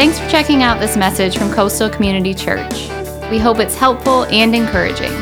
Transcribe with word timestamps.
Thanks 0.00 0.18
for 0.18 0.30
checking 0.30 0.62
out 0.62 0.80
this 0.80 0.96
message 0.96 1.36
from 1.36 1.52
Coastal 1.52 1.90
Community 1.90 2.32
Church. 2.32 2.88
We 3.30 3.38
hope 3.38 3.58
it's 3.58 3.76
helpful 3.76 4.24
and 4.24 4.56
encouraging. 4.56 5.12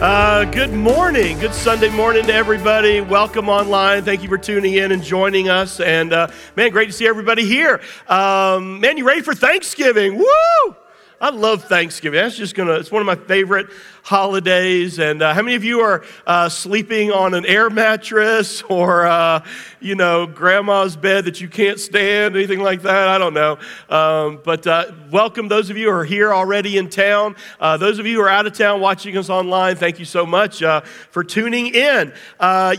Uh, 0.00 0.50
good 0.50 0.72
morning. 0.72 1.38
Good 1.38 1.52
Sunday 1.52 1.90
morning 1.90 2.24
to 2.28 2.32
everybody. 2.32 3.02
Welcome 3.02 3.50
online. 3.50 4.04
Thank 4.04 4.22
you 4.22 4.30
for 4.30 4.38
tuning 4.38 4.72
in 4.72 4.90
and 4.90 5.02
joining 5.02 5.50
us. 5.50 5.80
And 5.80 6.14
uh, 6.14 6.28
man, 6.56 6.70
great 6.70 6.86
to 6.86 6.92
see 6.92 7.06
everybody 7.06 7.44
here. 7.44 7.82
Um, 8.08 8.80
man, 8.80 8.96
you 8.96 9.06
ready 9.06 9.20
for 9.20 9.34
Thanksgiving? 9.34 10.16
Woo! 10.16 10.76
I 11.20 11.28
love 11.28 11.64
Thanksgiving. 11.64 12.20
That's 12.20 12.38
just 12.38 12.54
gonna, 12.54 12.72
it's 12.72 12.90
one 12.90 13.02
of 13.02 13.06
my 13.06 13.16
favorite 13.16 13.66
holidays. 14.04 14.98
And 14.98 15.22
uh, 15.22 15.32
how 15.32 15.40
many 15.40 15.56
of 15.56 15.64
you 15.64 15.80
are 15.80 16.04
uh, 16.26 16.50
sleeping 16.50 17.10
on 17.10 17.32
an 17.32 17.46
air 17.46 17.70
mattress 17.70 18.60
or, 18.68 19.06
uh, 19.06 19.42
you 19.80 19.94
know, 19.94 20.26
grandma's 20.26 20.94
bed 20.94 21.24
that 21.24 21.40
you 21.40 21.48
can't 21.48 21.80
stand, 21.80 22.36
anything 22.36 22.60
like 22.60 22.82
that? 22.82 23.08
I 23.08 23.16
don't 23.16 23.32
know. 23.32 23.58
Um, 23.88 24.40
but 24.44 24.66
uh, 24.66 24.92
welcome 25.10 25.48
those 25.48 25.70
of 25.70 25.78
you 25.78 25.86
who 25.86 25.96
are 25.96 26.04
here 26.04 26.34
already 26.34 26.76
in 26.76 26.90
town. 26.90 27.34
Uh, 27.58 27.78
those 27.78 27.98
of 27.98 28.04
you 28.04 28.18
who 28.18 28.22
are 28.22 28.28
out 28.28 28.46
of 28.46 28.52
town 28.52 28.78
watching 28.82 29.16
us 29.16 29.30
online, 29.30 29.76
thank 29.76 29.98
you 29.98 30.04
so 30.04 30.26
much 30.26 30.62
uh, 30.62 30.82
for 30.82 31.24
tuning 31.24 31.74
in. 31.74 32.12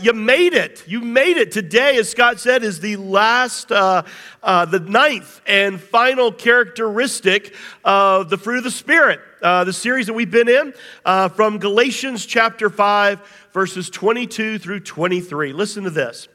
you 0.00 0.12
made 0.12 0.54
it. 0.54 0.84
You 0.86 1.00
made 1.00 1.38
it. 1.38 1.50
Today, 1.50 1.98
as 1.98 2.08
Scott 2.08 2.38
said, 2.38 2.62
is 2.62 2.78
the 2.78 2.96
last, 2.96 3.68
the 3.68 4.84
ninth 4.86 5.40
and 5.44 5.80
final 5.80 6.30
characteristic 6.30 7.52
of 7.84 8.30
the 8.30 8.38
fruit 8.38 8.58
of 8.58 8.64
the 8.64 8.70
Spirit 8.70 9.20
uh, 9.46 9.62
the 9.62 9.72
series 9.72 10.08
that 10.08 10.12
we've 10.12 10.32
been 10.32 10.48
in 10.48 10.74
uh, 11.04 11.28
from 11.28 11.58
Galatians 11.58 12.26
chapter 12.26 12.68
5, 12.68 13.48
verses 13.52 13.88
22 13.88 14.58
through 14.58 14.80
23. 14.80 15.52
Listen 15.52 15.84
to 15.84 15.90
this. 15.90 16.26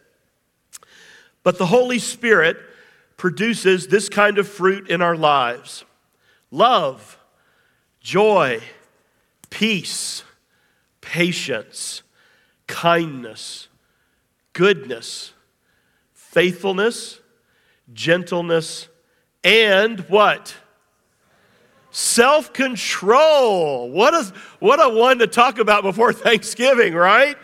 But 1.43 1.57
the 1.57 1.65
Holy 1.65 1.99
Spirit 1.99 2.55
produces 3.17 3.87
this 3.87 4.07
kind 4.07 4.37
of 4.37 4.47
fruit 4.47 4.89
in 4.89 5.01
our 5.01 5.17
lives 5.17 5.83
love, 6.51 7.19
joy, 7.99 8.61
peace, 9.49 10.23
patience, 11.01 12.03
kindness, 12.67 13.67
goodness, 14.53 15.33
faithfulness, 16.13 17.19
gentleness, 17.91 18.87
and 19.43 19.99
what? 20.07 20.55
Self 21.91 22.53
control. 22.53 23.89
What, 23.89 24.13
is, 24.13 24.29
what 24.59 24.83
a 24.83 24.89
one 24.89 25.19
to 25.19 25.27
talk 25.27 25.59
about 25.59 25.83
before 25.83 26.13
Thanksgiving, 26.13 26.93
right? 26.93 27.37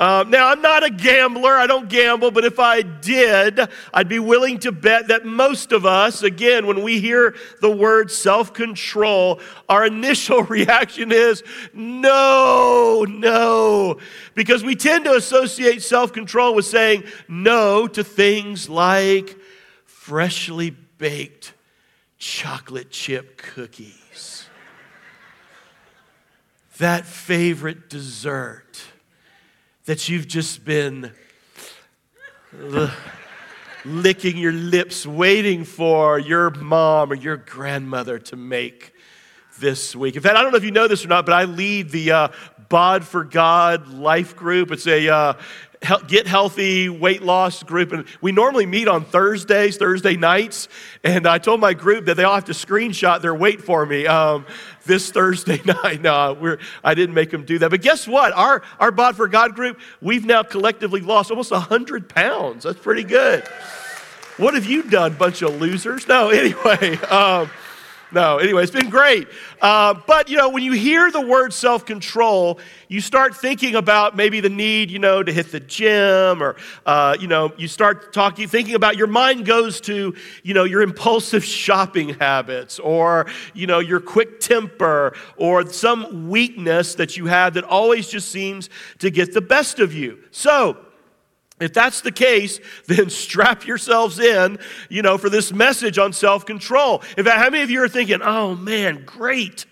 Uh, 0.00 0.24
now, 0.26 0.48
I'm 0.48 0.62
not 0.62 0.82
a 0.82 0.88
gambler. 0.88 1.52
I 1.52 1.66
don't 1.66 1.90
gamble, 1.90 2.30
but 2.30 2.46
if 2.46 2.58
I 2.58 2.80
did, 2.80 3.60
I'd 3.92 4.08
be 4.08 4.18
willing 4.18 4.58
to 4.60 4.72
bet 4.72 5.08
that 5.08 5.26
most 5.26 5.72
of 5.72 5.84
us, 5.84 6.22
again, 6.22 6.66
when 6.66 6.82
we 6.82 7.00
hear 7.00 7.36
the 7.60 7.70
word 7.70 8.10
self 8.10 8.54
control, 8.54 9.40
our 9.68 9.84
initial 9.84 10.42
reaction 10.44 11.12
is 11.12 11.42
no, 11.74 13.04
no. 13.06 13.98
Because 14.34 14.64
we 14.64 14.74
tend 14.74 15.04
to 15.04 15.12
associate 15.12 15.82
self 15.82 16.14
control 16.14 16.54
with 16.54 16.64
saying 16.64 17.04
no 17.28 17.86
to 17.86 18.02
things 18.02 18.70
like 18.70 19.36
freshly 19.84 20.70
baked 20.70 21.52
chocolate 22.20 22.90
chip 22.90 23.38
cookies. 23.38 24.46
That 26.78 27.04
favorite 27.06 27.90
dessert 27.90 28.80
that 29.86 30.08
you've 30.08 30.28
just 30.28 30.64
been 30.64 31.12
licking 33.84 34.36
your 34.36 34.52
lips, 34.52 35.06
waiting 35.06 35.64
for 35.64 36.18
your 36.18 36.50
mom 36.50 37.10
or 37.10 37.14
your 37.14 37.38
grandmother 37.38 38.18
to 38.18 38.36
make 38.36 38.92
this 39.58 39.96
week. 39.96 40.14
In 40.14 40.22
fact, 40.22 40.36
I 40.36 40.42
don't 40.42 40.52
know 40.52 40.58
if 40.58 40.64
you 40.64 40.70
know 40.70 40.88
this 40.88 41.04
or 41.04 41.08
not, 41.08 41.26
but 41.26 41.34
I 41.34 41.44
lead 41.44 41.90
the 41.90 42.12
uh, 42.12 42.28
Bod 42.68 43.04
for 43.04 43.24
God 43.24 43.88
life 43.88 44.36
group. 44.36 44.70
It's 44.70 44.86
a 44.86 45.08
uh, 45.08 45.32
get 46.06 46.26
healthy 46.26 46.88
weight 46.90 47.22
loss 47.22 47.62
group 47.62 47.92
and 47.92 48.04
we 48.20 48.32
normally 48.32 48.66
meet 48.66 48.86
on 48.86 49.02
thursdays 49.02 49.78
thursday 49.78 50.14
nights 50.14 50.68
and 51.04 51.26
i 51.26 51.38
told 51.38 51.58
my 51.58 51.72
group 51.72 52.04
that 52.04 52.18
they 52.18 52.24
all 52.24 52.34
have 52.34 52.44
to 52.44 52.52
screenshot 52.52 53.22
their 53.22 53.34
weight 53.34 53.62
for 53.62 53.86
me 53.86 54.06
um, 54.06 54.44
this 54.84 55.10
thursday 55.10 55.60
night. 55.82 56.02
No 56.02 56.36
we're, 56.38 56.58
i 56.84 56.94
didn't 56.94 57.14
make 57.14 57.30
them 57.30 57.44
do 57.44 57.58
that. 57.58 57.70
But 57.70 57.82
guess 57.82 58.06
what? 58.06 58.32
Our, 58.32 58.62
our 58.78 58.90
bod 58.90 59.16
for 59.16 59.26
god 59.26 59.54
group 59.54 59.80
we've 60.02 60.24
now 60.24 60.42
collectively 60.42 61.00
lost 61.00 61.30
almost 61.30 61.50
100 61.50 62.08
pounds. 62.08 62.64
That's 62.64 62.78
pretty 62.78 63.04
good. 63.04 63.46
What 64.36 64.54
have 64.54 64.66
you 64.66 64.82
done 64.82 65.14
bunch 65.14 65.42
of 65.42 65.60
losers? 65.60 66.06
No 66.08 66.28
anyway 66.30 66.96
um, 67.06 67.50
no, 68.12 68.38
anyway, 68.38 68.62
it's 68.62 68.72
been 68.72 68.90
great. 68.90 69.28
Uh, 69.60 69.94
but, 70.06 70.28
you 70.28 70.36
know, 70.36 70.48
when 70.48 70.62
you 70.62 70.72
hear 70.72 71.10
the 71.10 71.20
word 71.20 71.52
self 71.52 71.86
control, 71.86 72.58
you 72.88 73.00
start 73.00 73.36
thinking 73.36 73.76
about 73.76 74.16
maybe 74.16 74.40
the 74.40 74.48
need, 74.48 74.90
you 74.90 74.98
know, 74.98 75.22
to 75.22 75.32
hit 75.32 75.52
the 75.52 75.60
gym 75.60 76.42
or, 76.42 76.56
uh, 76.86 77.16
you 77.20 77.28
know, 77.28 77.52
you 77.56 77.68
start 77.68 78.12
talking, 78.12 78.48
thinking 78.48 78.74
about 78.74 78.96
your 78.96 79.06
mind 79.06 79.46
goes 79.46 79.80
to, 79.82 80.14
you 80.42 80.54
know, 80.54 80.64
your 80.64 80.82
impulsive 80.82 81.44
shopping 81.60 82.10
habits 82.14 82.78
or, 82.78 83.26
you 83.54 83.66
know, 83.66 83.78
your 83.78 84.00
quick 84.00 84.40
temper 84.40 85.14
or 85.36 85.66
some 85.70 86.28
weakness 86.28 86.96
that 86.96 87.16
you 87.16 87.26
have 87.26 87.54
that 87.54 87.64
always 87.64 88.08
just 88.08 88.30
seems 88.30 88.68
to 88.98 89.10
get 89.10 89.32
the 89.32 89.40
best 89.40 89.78
of 89.78 89.94
you. 89.94 90.18
So, 90.32 90.76
if 91.60 91.72
that's 91.72 92.00
the 92.00 92.12
case, 92.12 92.58
then 92.86 93.10
strap 93.10 93.66
yourselves 93.66 94.18
in, 94.18 94.58
you 94.88 95.02
know, 95.02 95.18
for 95.18 95.30
this 95.30 95.52
message 95.52 95.98
on 95.98 96.12
self 96.12 96.46
control. 96.46 97.02
In 97.16 97.24
fact, 97.24 97.38
how 97.38 97.50
many 97.50 97.62
of 97.62 97.70
you 97.70 97.82
are 97.82 97.88
thinking, 97.88 98.20
oh 98.22 98.54
man, 98.54 99.04
great. 99.04 99.66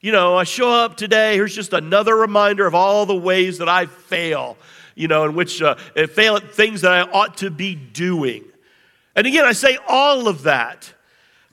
You 0.00 0.12
know, 0.12 0.36
I 0.36 0.44
show 0.44 0.70
up 0.70 0.96
today, 0.96 1.34
here's 1.34 1.54
just 1.54 1.72
another 1.72 2.14
reminder 2.14 2.66
of 2.66 2.74
all 2.74 3.04
the 3.04 3.16
ways 3.16 3.58
that 3.58 3.68
I 3.68 3.86
fail, 3.86 4.56
you 4.94 5.08
know, 5.08 5.24
in 5.24 5.34
which 5.34 5.60
uh, 5.60 5.74
fail 6.08 6.36
at 6.36 6.54
things 6.54 6.82
that 6.82 6.92
I 6.92 7.00
ought 7.00 7.38
to 7.38 7.50
be 7.50 7.74
doing. 7.74 8.44
And 9.16 9.26
again, 9.26 9.44
I 9.44 9.52
say 9.52 9.76
all 9.88 10.28
of 10.28 10.44
that 10.44 10.94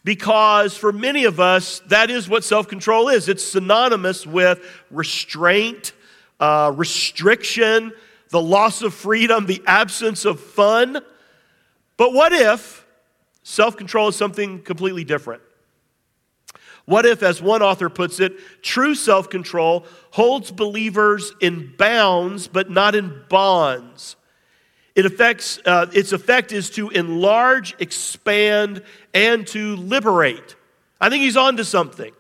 because 0.04 0.78
for 0.78 0.94
many 0.94 1.26
of 1.26 1.40
us, 1.40 1.82
that 1.88 2.12
is 2.12 2.30
what 2.30 2.44
self 2.44 2.68
control 2.68 3.10
is. 3.10 3.28
It's 3.28 3.44
synonymous 3.44 4.26
with 4.26 4.64
restraint, 4.92 5.94
uh, 6.40 6.72
restriction, 6.76 7.92
the 8.36 8.42
loss 8.42 8.82
of 8.82 8.94
freedom, 8.94 9.46
the 9.46 9.64
absence 9.66 10.26
of 10.26 10.42
fun. 10.42 11.02
But 11.96 12.12
what 12.12 12.34
if 12.34 12.86
self 13.44 13.78
control 13.78 14.10
is 14.10 14.18
something 14.18 14.62
completely 14.62 15.06
different? 15.06 15.42
What 16.84 17.06
if, 17.06 17.24
as 17.24 17.42
one 17.42 17.62
author 17.62 17.90
puts 17.90 18.20
it, 18.20 18.34
true 18.62 18.94
self 18.94 19.30
control 19.30 19.86
holds 20.12 20.52
believers 20.52 21.32
in 21.40 21.76
bounds 21.78 22.50
but 22.50 22.70
not 22.70 22.94
in 22.94 23.24
bonds? 23.30 24.18
It 24.96 25.06
affects, 25.06 25.60
uh, 25.66 25.86
its 25.94 26.12
effect 26.12 26.52
is 26.52 26.70
to 26.72 26.90
enlarge, 26.90 27.74
expand, 27.80 28.82
and 29.14 29.48
to 29.48 29.78
liberate. 29.78 30.58
I 31.00 31.08
think 31.08 31.24
he's 31.24 31.38
on 31.38 31.56
to 31.56 31.64
something. 31.64 32.12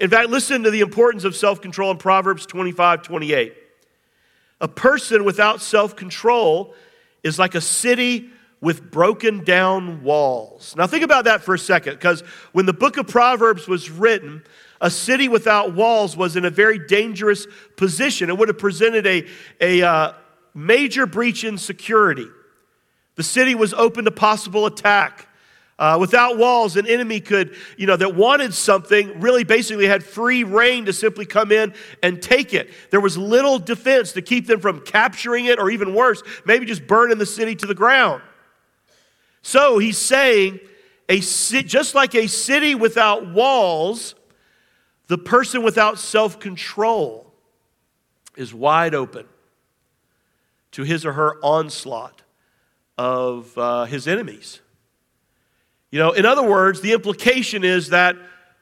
In 0.00 0.08
fact, 0.08 0.30
listen 0.30 0.62
to 0.62 0.70
the 0.70 0.80
importance 0.80 1.24
of 1.24 1.36
self 1.36 1.60
control 1.60 1.90
in 1.90 1.98
Proverbs 1.98 2.46
25 2.46 3.02
28. 3.02 3.59
A 4.60 4.68
person 4.68 5.24
without 5.24 5.60
self 5.60 5.96
control 5.96 6.74
is 7.22 7.38
like 7.38 7.54
a 7.54 7.60
city 7.60 8.30
with 8.60 8.90
broken 8.90 9.42
down 9.42 10.02
walls. 10.02 10.74
Now, 10.76 10.86
think 10.86 11.02
about 11.02 11.24
that 11.24 11.42
for 11.42 11.54
a 11.54 11.58
second, 11.58 11.94
because 11.94 12.20
when 12.52 12.66
the 12.66 12.72
book 12.72 12.98
of 12.98 13.06
Proverbs 13.06 13.66
was 13.66 13.90
written, 13.90 14.42
a 14.80 14.90
city 14.90 15.28
without 15.28 15.74
walls 15.74 16.16
was 16.16 16.36
in 16.36 16.44
a 16.44 16.50
very 16.50 16.78
dangerous 16.78 17.46
position. 17.76 18.28
It 18.28 18.36
would 18.36 18.48
have 18.48 18.58
presented 18.58 19.06
a, 19.06 19.26
a 19.60 19.82
uh, 19.82 20.12
major 20.54 21.06
breach 21.06 21.44
in 21.44 21.58
security. 21.58 22.26
The 23.16 23.22
city 23.22 23.54
was 23.54 23.74
open 23.74 24.04
to 24.06 24.10
possible 24.10 24.66
attack. 24.66 25.28
Uh, 25.80 25.96
without 25.98 26.36
walls, 26.36 26.76
an 26.76 26.86
enemy 26.86 27.20
could, 27.20 27.56
you 27.78 27.86
know, 27.86 27.96
that 27.96 28.14
wanted 28.14 28.52
something 28.52 29.18
really 29.18 29.44
basically 29.44 29.86
had 29.86 30.04
free 30.04 30.44
reign 30.44 30.84
to 30.84 30.92
simply 30.92 31.24
come 31.24 31.50
in 31.50 31.72
and 32.02 32.20
take 32.20 32.52
it. 32.52 32.68
There 32.90 33.00
was 33.00 33.16
little 33.16 33.58
defense 33.58 34.12
to 34.12 34.20
keep 34.20 34.46
them 34.46 34.60
from 34.60 34.82
capturing 34.82 35.46
it, 35.46 35.58
or 35.58 35.70
even 35.70 35.94
worse, 35.94 36.22
maybe 36.44 36.66
just 36.66 36.86
burning 36.86 37.16
the 37.16 37.24
city 37.24 37.56
to 37.56 37.66
the 37.66 37.74
ground. 37.74 38.20
So 39.40 39.78
he's 39.78 39.96
saying, 39.96 40.60
a, 41.08 41.20
just 41.20 41.94
like 41.94 42.14
a 42.14 42.26
city 42.26 42.74
without 42.74 43.32
walls, 43.32 44.14
the 45.06 45.16
person 45.16 45.62
without 45.62 45.98
self 45.98 46.38
control 46.38 47.32
is 48.36 48.52
wide 48.52 48.94
open 48.94 49.24
to 50.72 50.82
his 50.82 51.06
or 51.06 51.14
her 51.14 51.42
onslaught 51.42 52.20
of 52.98 53.56
uh, 53.56 53.86
his 53.86 54.06
enemies. 54.06 54.60
You 55.90 55.98
know, 55.98 56.12
in 56.12 56.24
other 56.24 56.42
words, 56.42 56.80
the 56.80 56.92
implication 56.92 57.64
is 57.64 57.88
that 57.88 58.16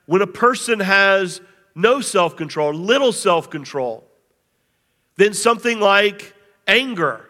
when 0.06 0.22
a 0.22 0.26
person 0.26 0.80
has 0.80 1.40
no 1.74 2.00
self 2.00 2.36
control, 2.36 2.72
little 2.72 3.12
self 3.12 3.50
control, 3.50 4.04
then 5.16 5.34
something 5.34 5.80
like 5.80 6.34
anger, 6.66 7.28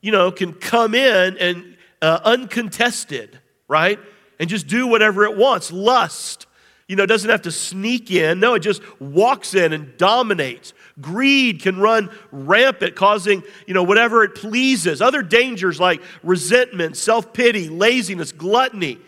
you 0.00 0.12
know, 0.12 0.32
can 0.32 0.52
come 0.52 0.94
in 0.94 1.38
and 1.38 1.76
uh, 2.00 2.20
uncontested, 2.24 3.38
right? 3.68 4.00
And 4.40 4.50
just 4.50 4.66
do 4.66 4.88
whatever 4.88 5.24
it 5.24 5.36
wants. 5.36 5.70
Lust, 5.70 6.46
you 6.88 6.96
know, 6.96 7.06
doesn't 7.06 7.30
have 7.30 7.42
to 7.42 7.52
sneak 7.52 8.10
in. 8.10 8.40
No, 8.40 8.54
it 8.54 8.60
just 8.60 8.82
walks 9.00 9.54
in 9.54 9.72
and 9.72 9.96
dominates. 9.96 10.74
Greed 11.00 11.62
can 11.62 11.78
run 11.78 12.10
rampant, 12.32 12.96
causing, 12.96 13.44
you 13.66 13.74
know, 13.74 13.84
whatever 13.84 14.24
it 14.24 14.34
pleases. 14.34 15.00
Other 15.00 15.22
dangers 15.22 15.78
like 15.78 16.02
resentment, 16.24 16.96
self 16.96 17.32
pity, 17.32 17.68
laziness, 17.68 18.32
gluttony. 18.32 18.98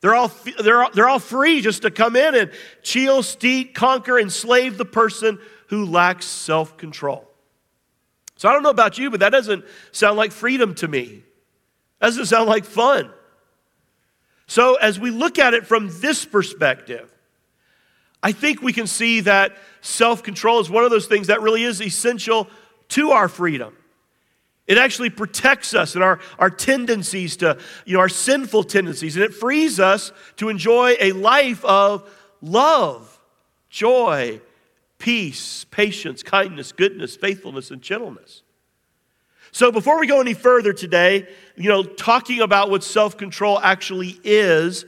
They're 0.00 0.14
all, 0.14 0.30
they're, 0.62 0.82
all, 0.82 0.90
they're 0.92 1.08
all 1.08 1.18
free 1.18 1.60
just 1.60 1.82
to 1.82 1.90
come 1.90 2.16
in 2.16 2.34
and 2.34 2.50
chill, 2.82 3.22
steal, 3.22 3.66
conquer, 3.74 4.18
enslave 4.18 4.78
the 4.78 4.84
person 4.84 5.38
who 5.68 5.84
lacks 5.84 6.26
self 6.26 6.76
control. 6.76 7.28
So 8.36 8.48
I 8.48 8.52
don't 8.52 8.62
know 8.62 8.70
about 8.70 8.98
you, 8.98 9.10
but 9.10 9.20
that 9.20 9.30
doesn't 9.30 9.64
sound 9.92 10.16
like 10.16 10.32
freedom 10.32 10.74
to 10.76 10.88
me. 10.88 11.22
That 12.00 12.08
doesn't 12.08 12.26
sound 12.26 12.48
like 12.48 12.64
fun. 12.64 13.10
So 14.46 14.74
as 14.76 15.00
we 15.00 15.10
look 15.10 15.38
at 15.38 15.54
it 15.54 15.66
from 15.66 15.90
this 16.00 16.24
perspective, 16.24 17.12
I 18.22 18.32
think 18.32 18.62
we 18.62 18.72
can 18.72 18.86
see 18.86 19.20
that 19.20 19.56
self 19.80 20.22
control 20.22 20.60
is 20.60 20.70
one 20.70 20.84
of 20.84 20.90
those 20.90 21.06
things 21.06 21.28
that 21.28 21.40
really 21.40 21.64
is 21.64 21.80
essential 21.80 22.48
to 22.88 23.10
our 23.10 23.28
freedom. 23.28 23.76
It 24.66 24.78
actually 24.78 25.10
protects 25.10 25.74
us 25.74 25.94
and 25.94 26.02
our, 26.02 26.18
our 26.38 26.50
tendencies 26.50 27.36
to, 27.38 27.58
you 27.84 27.94
know, 27.94 28.00
our 28.00 28.08
sinful 28.08 28.64
tendencies, 28.64 29.16
and 29.16 29.24
it 29.24 29.32
frees 29.32 29.78
us 29.78 30.10
to 30.36 30.48
enjoy 30.48 30.96
a 31.00 31.12
life 31.12 31.64
of 31.64 32.10
love, 32.40 33.20
joy, 33.70 34.40
peace, 34.98 35.64
patience, 35.70 36.22
kindness, 36.22 36.72
goodness, 36.72 37.16
faithfulness, 37.16 37.70
and 37.70 37.80
gentleness. 37.80 38.42
So 39.52 39.70
before 39.70 40.00
we 40.00 40.06
go 40.06 40.20
any 40.20 40.34
further 40.34 40.72
today, 40.72 41.28
you 41.56 41.68
know, 41.68 41.82
talking 41.82 42.40
about 42.40 42.68
what 42.68 42.82
self 42.82 43.16
control 43.16 43.60
actually 43.60 44.18
is, 44.24 44.84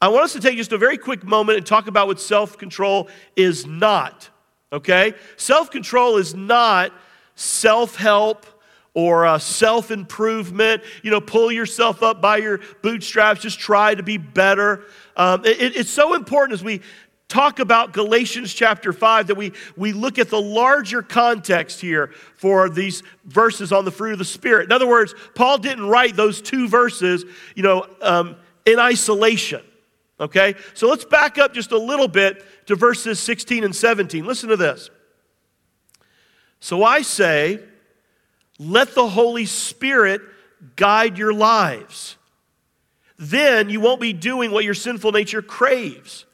I 0.00 0.08
want 0.08 0.24
us 0.24 0.32
to 0.32 0.40
take 0.40 0.56
just 0.56 0.72
a 0.72 0.78
very 0.78 0.98
quick 0.98 1.22
moment 1.22 1.58
and 1.58 1.66
talk 1.66 1.86
about 1.86 2.08
what 2.08 2.20
self 2.20 2.58
control 2.58 3.08
is 3.36 3.66
not. 3.66 4.28
Okay? 4.72 5.14
Self 5.36 5.70
control 5.70 6.16
is 6.16 6.34
not 6.34 6.92
self 7.36 7.96
help 7.96 8.46
or 8.94 9.26
uh, 9.26 9.38
self 9.38 9.90
improvement. 9.90 10.82
You 11.02 11.10
know, 11.10 11.20
pull 11.20 11.50
yourself 11.50 12.02
up 12.02 12.20
by 12.20 12.38
your 12.38 12.60
bootstraps, 12.82 13.40
just 13.40 13.58
try 13.58 13.94
to 13.94 14.02
be 14.02 14.18
better. 14.18 14.84
Um, 15.16 15.44
it, 15.44 15.76
it's 15.76 15.90
so 15.90 16.14
important 16.14 16.54
as 16.58 16.64
we 16.64 16.80
talk 17.32 17.60
about 17.60 17.94
Galatians 17.94 18.52
chapter 18.52 18.92
5 18.92 19.28
that 19.28 19.36
we, 19.36 19.52
we 19.74 19.92
look 19.92 20.18
at 20.18 20.28
the 20.28 20.40
larger 20.40 21.00
context 21.00 21.80
here 21.80 22.08
for 22.36 22.68
these 22.68 23.02
verses 23.24 23.72
on 23.72 23.86
the 23.86 23.90
fruit 23.90 24.12
of 24.12 24.18
the 24.18 24.24
Spirit. 24.24 24.66
In 24.66 24.72
other 24.72 24.86
words, 24.86 25.14
Paul 25.34 25.56
didn't 25.56 25.88
write 25.88 26.14
those 26.14 26.42
two 26.42 26.68
verses, 26.68 27.24
you 27.54 27.62
know, 27.62 27.86
um, 28.02 28.36
in 28.66 28.78
isolation. 28.78 29.62
Okay? 30.20 30.54
So 30.74 30.88
let's 30.88 31.06
back 31.06 31.38
up 31.38 31.54
just 31.54 31.72
a 31.72 31.78
little 31.78 32.06
bit 32.06 32.44
to 32.66 32.76
verses 32.76 33.18
16 33.18 33.64
and 33.64 33.74
17. 33.74 34.26
Listen 34.26 34.50
to 34.50 34.56
this. 34.56 34.90
So 36.60 36.84
I 36.84 37.00
say, 37.00 37.60
let 38.70 38.94
the 38.94 39.08
Holy 39.08 39.46
Spirit 39.46 40.22
guide 40.76 41.18
your 41.18 41.32
lives. 41.32 42.16
Then 43.18 43.68
you 43.68 43.80
won't 43.80 44.00
be 44.00 44.12
doing 44.12 44.50
what 44.50 44.64
your 44.64 44.74
sinful 44.74 45.12
nature 45.12 45.42
craves. 45.42 46.24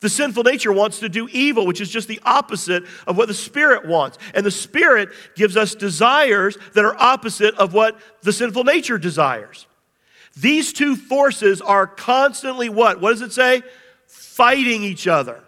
The 0.00 0.08
sinful 0.08 0.44
nature 0.44 0.72
wants 0.72 1.00
to 1.00 1.08
do 1.08 1.28
evil, 1.30 1.66
which 1.66 1.80
is 1.80 1.90
just 1.90 2.08
the 2.08 2.20
opposite 2.24 2.84
of 3.06 3.16
what 3.16 3.28
the 3.28 3.34
Spirit 3.34 3.86
wants. 3.86 4.18
And 4.34 4.44
the 4.44 4.50
Spirit 4.50 5.10
gives 5.36 5.56
us 5.56 5.74
desires 5.74 6.56
that 6.74 6.84
are 6.84 6.96
opposite 6.98 7.54
of 7.56 7.74
what 7.74 7.98
the 8.22 8.32
sinful 8.32 8.64
nature 8.64 8.98
desires. 8.98 9.66
These 10.36 10.72
two 10.72 10.96
forces 10.96 11.60
are 11.60 11.86
constantly 11.86 12.68
what? 12.68 13.00
What 13.00 13.10
does 13.10 13.22
it 13.22 13.32
say? 13.32 13.62
Fighting 14.06 14.82
each 14.82 15.06
other. 15.06 15.42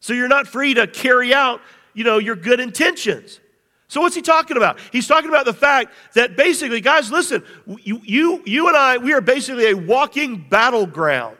So 0.00 0.12
you're 0.12 0.28
not 0.28 0.48
free 0.48 0.74
to 0.74 0.86
carry 0.86 1.32
out, 1.32 1.60
you 1.92 2.02
know, 2.02 2.18
your 2.18 2.36
good 2.36 2.58
intentions. 2.58 3.38
So 3.88 4.00
what's 4.00 4.16
he 4.16 4.22
talking 4.22 4.56
about? 4.56 4.78
He's 4.92 5.06
talking 5.06 5.28
about 5.28 5.44
the 5.44 5.52
fact 5.52 5.92
that 6.14 6.36
basically, 6.36 6.80
guys, 6.80 7.10
listen, 7.10 7.44
you, 7.82 8.00
you, 8.02 8.42
you 8.44 8.68
and 8.68 8.76
I, 8.76 8.98
we 8.98 9.12
are 9.12 9.20
basically 9.20 9.70
a 9.70 9.74
walking 9.74 10.46
battleground. 10.48 11.36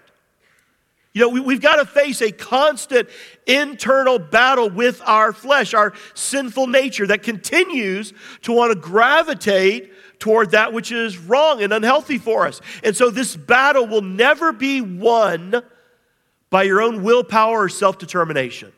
You 1.14 1.22
know, 1.22 1.28
we, 1.28 1.54
have 1.54 1.62
got 1.62 1.76
to 1.76 1.86
face 1.86 2.20
a 2.20 2.32
constant 2.32 3.08
internal 3.46 4.18
battle 4.18 4.68
with 4.68 5.00
our 5.06 5.32
flesh, 5.32 5.72
our 5.72 5.94
sinful 6.14 6.66
nature 6.66 7.06
that 7.06 7.22
continues 7.22 8.12
to 8.42 8.52
want 8.52 8.72
to 8.72 8.78
gravitate 8.78 9.92
toward 10.18 10.50
that 10.50 10.72
which 10.72 10.90
is 10.90 11.16
wrong 11.16 11.62
and 11.62 11.72
unhealthy 11.72 12.18
for 12.18 12.48
us. 12.48 12.60
And 12.82 12.96
so 12.96 13.10
this 13.10 13.36
battle 13.36 13.86
will 13.86 14.02
never 14.02 14.52
be 14.52 14.80
won 14.80 15.62
by 16.50 16.64
your 16.64 16.82
own 16.82 17.04
willpower 17.04 17.62
or 17.62 17.68
self 17.68 17.98
determination. 17.98 18.72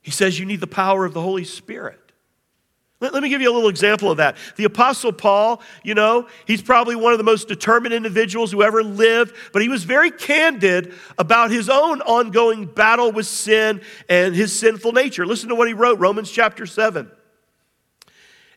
He 0.00 0.10
says 0.10 0.36
you 0.36 0.46
need 0.46 0.60
the 0.60 0.66
power 0.66 1.04
of 1.04 1.14
the 1.14 1.20
Holy 1.20 1.44
Spirit. 1.44 2.00
Let, 3.02 3.12
let, 3.12 3.22
me 3.24 3.28
give 3.28 3.42
you 3.42 3.50
a 3.50 3.52
little 3.52 3.68
example 3.68 4.12
of 4.12 4.18
that. 4.18 4.36
The 4.54 4.62
Apostle 4.62 5.12
Paul, 5.12 5.60
you 5.82 5.92
know, 5.92 6.28
he's 6.46 6.62
probably 6.62 6.94
one 6.94 7.10
of 7.12 7.18
the 7.18 7.24
most 7.24 7.48
determined 7.48 7.92
individuals 7.92 8.52
who 8.52 8.62
ever 8.62 8.84
lived, 8.84 9.34
but 9.52 9.60
he 9.60 9.68
was 9.68 9.82
very 9.82 10.12
candid 10.12 10.94
about 11.18 11.50
his 11.50 11.68
own 11.68 12.00
ongoing 12.02 12.64
battle 12.64 13.10
with 13.10 13.26
sin 13.26 13.80
and 14.08 14.36
his 14.36 14.56
sinful 14.56 14.92
nature. 14.92 15.26
Listen 15.26 15.48
to 15.48 15.56
what 15.56 15.66
he 15.66 15.74
wrote, 15.74 15.98
Romans 15.98 16.30
chapter 16.30 16.64
7. 16.64 17.10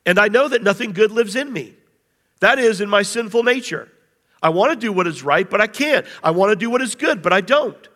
And 0.06 0.20
I 0.20 0.28
know 0.28 0.48
that 0.48 0.62
nothing 0.62 0.92
good 0.94 1.12
lives 1.12 1.36
in 1.36 1.52
me, 1.52 1.74
that 2.40 2.60
is, 2.60 2.82
in 2.82 2.88
my 2.88 3.02
sinful 3.02 3.42
nature. 3.42 3.92
I 4.44 4.50
want 4.50 4.72
to 4.74 4.76
do 4.76 4.94
what 4.94 5.08
is 5.08 5.24
right, 5.24 5.50
but 5.50 5.60
I 5.60 5.66
can't. 5.66 6.06
I 6.24 6.30
want 6.30 6.52
to 6.52 6.56
do 6.56 6.70
what 6.70 6.84
is 6.84 6.94
good, 6.94 7.24
but 7.24 7.34
I 7.34 7.42
don't. 7.42 7.88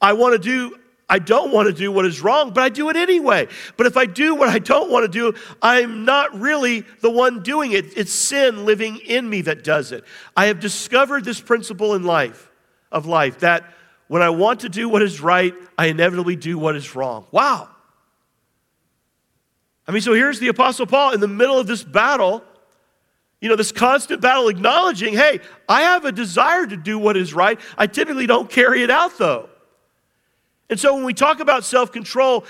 I 0.00 0.14
want 0.14 0.32
to 0.32 0.38
do 0.40 0.76
I 1.08 1.18
don't 1.18 1.52
want 1.52 1.68
to 1.68 1.74
do 1.74 1.92
what 1.92 2.06
is 2.06 2.22
wrong, 2.22 2.52
but 2.52 2.62
I 2.62 2.68
do 2.70 2.88
it 2.88 2.96
anyway. 2.96 3.48
But 3.76 3.86
if 3.86 3.96
I 3.96 4.06
do 4.06 4.34
what 4.34 4.48
I 4.48 4.58
don't 4.58 4.90
want 4.90 5.04
to 5.04 5.08
do, 5.08 5.38
I'm 5.60 6.04
not 6.04 6.38
really 6.38 6.86
the 7.00 7.10
one 7.10 7.42
doing 7.42 7.72
it. 7.72 7.98
It's 7.98 8.12
sin 8.12 8.64
living 8.64 8.96
in 8.98 9.28
me 9.28 9.42
that 9.42 9.62
does 9.62 9.92
it. 9.92 10.04
I 10.36 10.46
have 10.46 10.58
discovered 10.58 11.24
this 11.24 11.40
principle 11.40 11.94
in 11.94 12.04
life, 12.04 12.50
of 12.90 13.04
life, 13.06 13.40
that 13.40 13.64
when 14.08 14.22
I 14.22 14.30
want 14.30 14.60
to 14.60 14.68
do 14.68 14.88
what 14.88 15.02
is 15.02 15.20
right, 15.20 15.54
I 15.76 15.86
inevitably 15.86 16.36
do 16.36 16.58
what 16.58 16.76
is 16.76 16.94
wrong. 16.94 17.26
Wow. 17.30 17.68
I 19.86 19.92
mean, 19.92 20.02
so 20.02 20.14
here's 20.14 20.38
the 20.38 20.48
Apostle 20.48 20.86
Paul 20.86 21.12
in 21.12 21.20
the 21.20 21.28
middle 21.28 21.58
of 21.58 21.66
this 21.66 21.82
battle, 21.82 22.42
you 23.40 23.48
know, 23.48 23.56
this 23.56 23.72
constant 23.72 24.20
battle, 24.20 24.48
acknowledging, 24.48 25.14
hey, 25.14 25.40
I 25.68 25.82
have 25.82 26.04
a 26.04 26.12
desire 26.12 26.66
to 26.66 26.76
do 26.76 26.98
what 26.98 27.16
is 27.16 27.34
right. 27.34 27.60
I 27.76 27.86
typically 27.88 28.26
don't 28.26 28.48
carry 28.48 28.82
it 28.82 28.90
out, 28.90 29.18
though. 29.18 29.50
And 30.70 30.80
so 30.80 30.94
when 30.94 31.04
we 31.04 31.14
talk 31.14 31.40
about 31.40 31.64
self 31.64 31.92
control, 31.92 32.44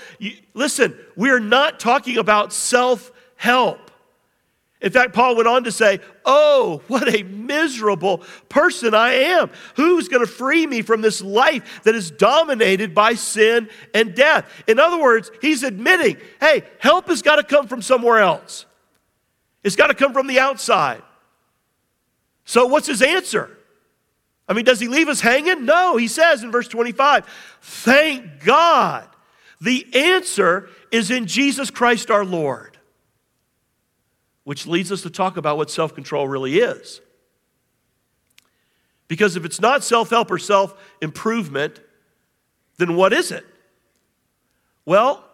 listen, 0.53 0.97
we 1.15 1.29
are 1.29 1.39
not 1.39 1.79
talking 1.79 2.17
about 2.17 2.53
self 2.53 3.11
help. 3.35 3.91
In 4.83 4.91
fact, 4.91 5.13
Paul 5.13 5.37
went 5.37 5.47
on 5.47 5.63
to 5.63 5.71
say, 5.71 6.01
Oh, 6.25 6.81
what 6.87 7.13
a 7.13 7.23
miserable 7.23 8.21
person 8.49 8.93
I 8.93 9.13
am. 9.13 9.49
Who's 9.75 10.09
going 10.09 10.25
to 10.25 10.31
free 10.31 10.67
me 10.67 10.81
from 10.81 11.01
this 11.01 11.21
life 11.21 11.81
that 11.83 11.95
is 11.95 12.11
dominated 12.11 12.93
by 12.93 13.13
sin 13.13 13.69
and 13.93 14.13
death? 14.13 14.45
In 14.67 14.79
other 14.79 15.01
words, 15.01 15.31
he's 15.41 15.63
admitting, 15.63 16.17
hey, 16.39 16.63
help 16.79 17.07
has 17.07 17.21
got 17.21 17.37
to 17.37 17.43
come 17.43 17.67
from 17.67 17.81
somewhere 17.81 18.19
else. 18.19 18.65
It's 19.63 19.77
got 19.77 19.87
to 19.87 19.95
come 19.95 20.11
from 20.11 20.27
the 20.27 20.39
outside. 20.39 21.01
So, 22.45 22.65
what's 22.65 22.87
his 22.87 23.01
answer? 23.01 23.57
I 24.53 24.55
mean, 24.55 24.65
does 24.65 24.79
he 24.79 24.87
leave 24.87 25.07
us 25.09 25.19
hanging? 25.19 25.65
No, 25.65 25.97
he 25.97 26.07
says 26.07 26.43
in 26.43 26.51
verse 26.51 26.67
25, 26.67 27.25
thank 27.59 28.43
God. 28.45 29.09
The 29.59 29.87
answer 29.95 30.69
is 30.91 31.09
in 31.09 31.25
Jesus 31.25 31.71
Christ 31.71 32.11
our 32.11 32.23
Lord, 32.23 32.77
which 34.43 34.67
leads 34.67 34.91
us 34.91 35.01
to 35.01 35.09
talk 35.09 35.37
about 35.37 35.57
what 35.57 35.71
self 35.71 35.95
control 35.95 36.27
really 36.27 36.59
is. 36.59 37.01
Because 39.07 39.35
if 39.35 39.43
it's 39.43 39.59
not 39.59 39.83
self 39.83 40.11
help 40.11 40.29
or 40.29 40.37
self 40.37 40.79
improvement, 41.01 41.79
then 42.77 42.95
what 42.95 43.11
is 43.11 43.31
it? 43.31 43.47
Well, 44.85 45.25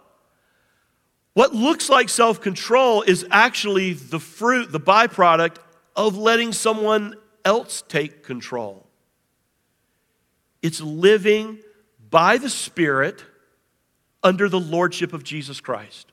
what 1.33 1.53
looks 1.53 1.89
like 1.89 2.07
self 2.07 2.39
control 2.39 3.01
is 3.01 3.27
actually 3.31 3.91
the 3.91 4.21
fruit, 4.21 4.71
the 4.71 4.79
byproduct 4.79 5.57
of 5.93 6.15
letting 6.15 6.53
someone 6.53 7.17
else 7.43 7.83
take 7.85 8.23
control. 8.23 8.85
It's 10.61 10.81
living 10.81 11.59
by 12.09 12.37
the 12.37 12.49
Spirit 12.49 13.23
under 14.23 14.49
the 14.49 14.59
lordship 14.59 15.13
of 15.13 15.23
Jesus 15.23 15.61
Christ. 15.61 16.11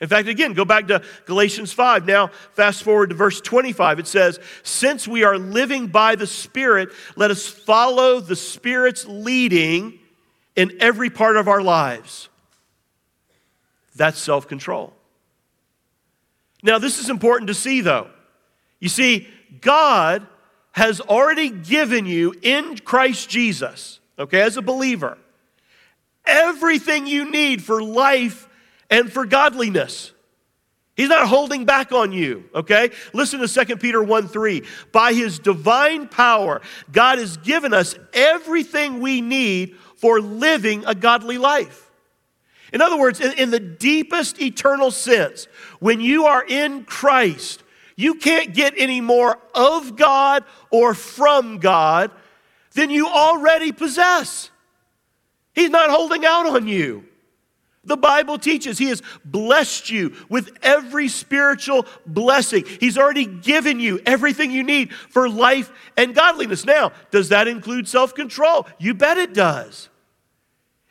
In 0.00 0.08
fact, 0.08 0.28
again, 0.28 0.54
go 0.54 0.64
back 0.64 0.88
to 0.88 1.02
Galatians 1.26 1.72
5. 1.72 2.06
Now, 2.06 2.28
fast 2.54 2.82
forward 2.82 3.10
to 3.10 3.16
verse 3.16 3.40
25. 3.40 3.98
It 3.98 4.06
says, 4.06 4.40
Since 4.62 5.06
we 5.06 5.24
are 5.24 5.36
living 5.36 5.88
by 5.88 6.14
the 6.14 6.26
Spirit, 6.26 6.90
let 7.16 7.30
us 7.30 7.46
follow 7.46 8.20
the 8.20 8.36
Spirit's 8.36 9.06
leading 9.06 9.98
in 10.56 10.72
every 10.80 11.10
part 11.10 11.36
of 11.36 11.48
our 11.48 11.60
lives. 11.60 12.30
That's 13.94 14.18
self 14.18 14.48
control. 14.48 14.94
Now, 16.62 16.78
this 16.78 16.98
is 16.98 17.10
important 17.10 17.48
to 17.48 17.54
see, 17.54 17.82
though. 17.82 18.08
You 18.78 18.88
see, 18.88 19.28
God 19.60 20.26
has 20.72 21.00
already 21.00 21.50
given 21.50 22.06
you 22.06 22.34
in 22.42 22.78
Christ 22.78 23.28
Jesus, 23.28 24.00
okay, 24.18 24.40
as 24.40 24.56
a 24.56 24.62
believer, 24.62 25.18
everything 26.24 27.06
you 27.06 27.30
need 27.30 27.62
for 27.62 27.82
life 27.82 28.48
and 28.88 29.12
for 29.12 29.26
godliness. 29.26 30.12
He's 30.96 31.08
not 31.08 31.28
holding 31.28 31.64
back 31.64 31.92
on 31.92 32.12
you, 32.12 32.44
okay? 32.54 32.90
Listen 33.14 33.40
to 33.40 33.48
2 33.48 33.76
Peter 33.76 34.02
1 34.02 34.28
3. 34.28 34.62
By 34.92 35.14
his 35.14 35.38
divine 35.38 36.08
power, 36.08 36.60
God 36.92 37.18
has 37.18 37.38
given 37.38 37.72
us 37.72 37.94
everything 38.12 39.00
we 39.00 39.20
need 39.22 39.76
for 39.96 40.20
living 40.20 40.84
a 40.86 40.94
godly 40.94 41.38
life. 41.38 41.90
In 42.72 42.82
other 42.82 42.98
words, 42.98 43.20
in, 43.20 43.32
in, 43.32 43.50
the 43.50 43.60
deepest 43.60 44.40
eternal 44.40 44.90
sense, 44.90 45.46
when 45.80 46.00
you 46.00 46.26
are 46.26 46.44
in 46.46 46.84
Christ, 46.84 47.62
you 48.00 48.14
can't 48.14 48.54
get 48.54 48.74
any 48.78 49.00
more 49.00 49.38
of 49.54 49.94
God 49.94 50.44
or 50.70 50.94
from 50.94 51.58
God 51.58 52.10
than 52.72 52.88
you 52.88 53.06
already 53.06 53.72
possess. 53.72 54.50
He's 55.54 55.68
not 55.68 55.90
holding 55.90 56.24
out 56.24 56.46
on 56.46 56.66
you. 56.66 57.04
The 57.84 57.98
Bible 57.98 58.38
teaches 58.38 58.78
He 58.78 58.86
has 58.86 59.02
blessed 59.24 59.90
you 59.90 60.14
with 60.28 60.56
every 60.62 61.08
spiritual 61.08 61.86
blessing. 62.06 62.64
He's 62.78 62.96
already 62.96 63.26
given 63.26 63.80
you 63.80 64.00
everything 64.06 64.50
you 64.50 64.62
need 64.62 64.94
for 64.94 65.28
life 65.28 65.70
and 65.96 66.14
godliness. 66.14 66.64
Now, 66.64 66.92
does 67.10 67.28
that 67.30 67.48
include 67.48 67.86
self 67.86 68.14
control? 68.14 68.66
You 68.78 68.94
bet 68.94 69.18
it 69.18 69.34
does. 69.34 69.90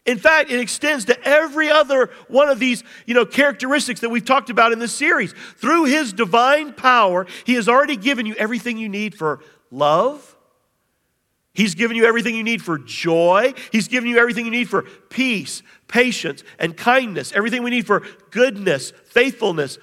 In 0.05 0.17
fact, 0.17 0.49
it 0.49 0.59
extends 0.59 1.05
to 1.05 1.27
every 1.27 1.69
other 1.69 2.09
one 2.27 2.49
of 2.49 2.59
these, 2.59 2.83
you 3.05 3.13
know, 3.13 3.25
characteristics 3.25 3.99
that 3.99 4.09
we've 4.09 4.25
talked 4.25 4.49
about 4.49 4.71
in 4.71 4.79
this 4.79 4.93
series. 4.93 5.33
Through 5.57 5.85
his 5.85 6.13
divine 6.13 6.73
power, 6.73 7.27
he 7.45 7.55
has 7.55 7.67
already 7.67 7.97
given 7.97 8.25
you 8.25 8.33
everything 8.35 8.77
you 8.77 8.89
need 8.89 9.13
for 9.13 9.41
love. 9.71 10.35
He's 11.53 11.75
given 11.75 11.97
you 11.97 12.05
everything 12.05 12.35
you 12.35 12.43
need 12.43 12.61
for 12.61 12.77
joy. 12.77 13.53
He's 13.71 13.87
given 13.87 14.09
you 14.09 14.17
everything 14.17 14.45
you 14.45 14.51
need 14.51 14.69
for 14.69 14.83
peace, 15.09 15.61
patience, 15.87 16.43
and 16.57 16.77
kindness. 16.77 17.33
Everything 17.33 17.63
we 17.63 17.69
need 17.69 17.85
for 17.85 18.03
goodness, 18.31 18.93
faithfulness, 19.05 19.77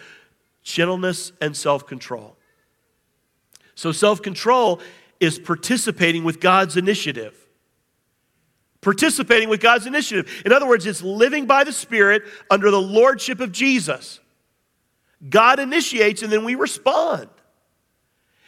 gentleness, 0.62 1.32
and 1.40 1.54
self 1.54 1.86
control. 1.86 2.36
So, 3.74 3.92
self 3.92 4.22
control 4.22 4.80
is 5.20 5.38
participating 5.38 6.24
with 6.24 6.40
God's 6.40 6.76
initiative 6.76 7.45
participating 8.86 9.48
with 9.48 9.60
God's 9.60 9.84
initiative. 9.84 10.42
In 10.46 10.52
other 10.52 10.68
words, 10.68 10.86
it's 10.86 11.02
living 11.02 11.44
by 11.44 11.64
the 11.64 11.72
Spirit 11.72 12.22
under 12.48 12.70
the 12.70 12.80
lordship 12.80 13.40
of 13.40 13.50
Jesus. 13.50 14.20
God 15.28 15.58
initiates 15.58 16.22
and 16.22 16.32
then 16.32 16.44
we 16.44 16.54
respond. 16.54 17.28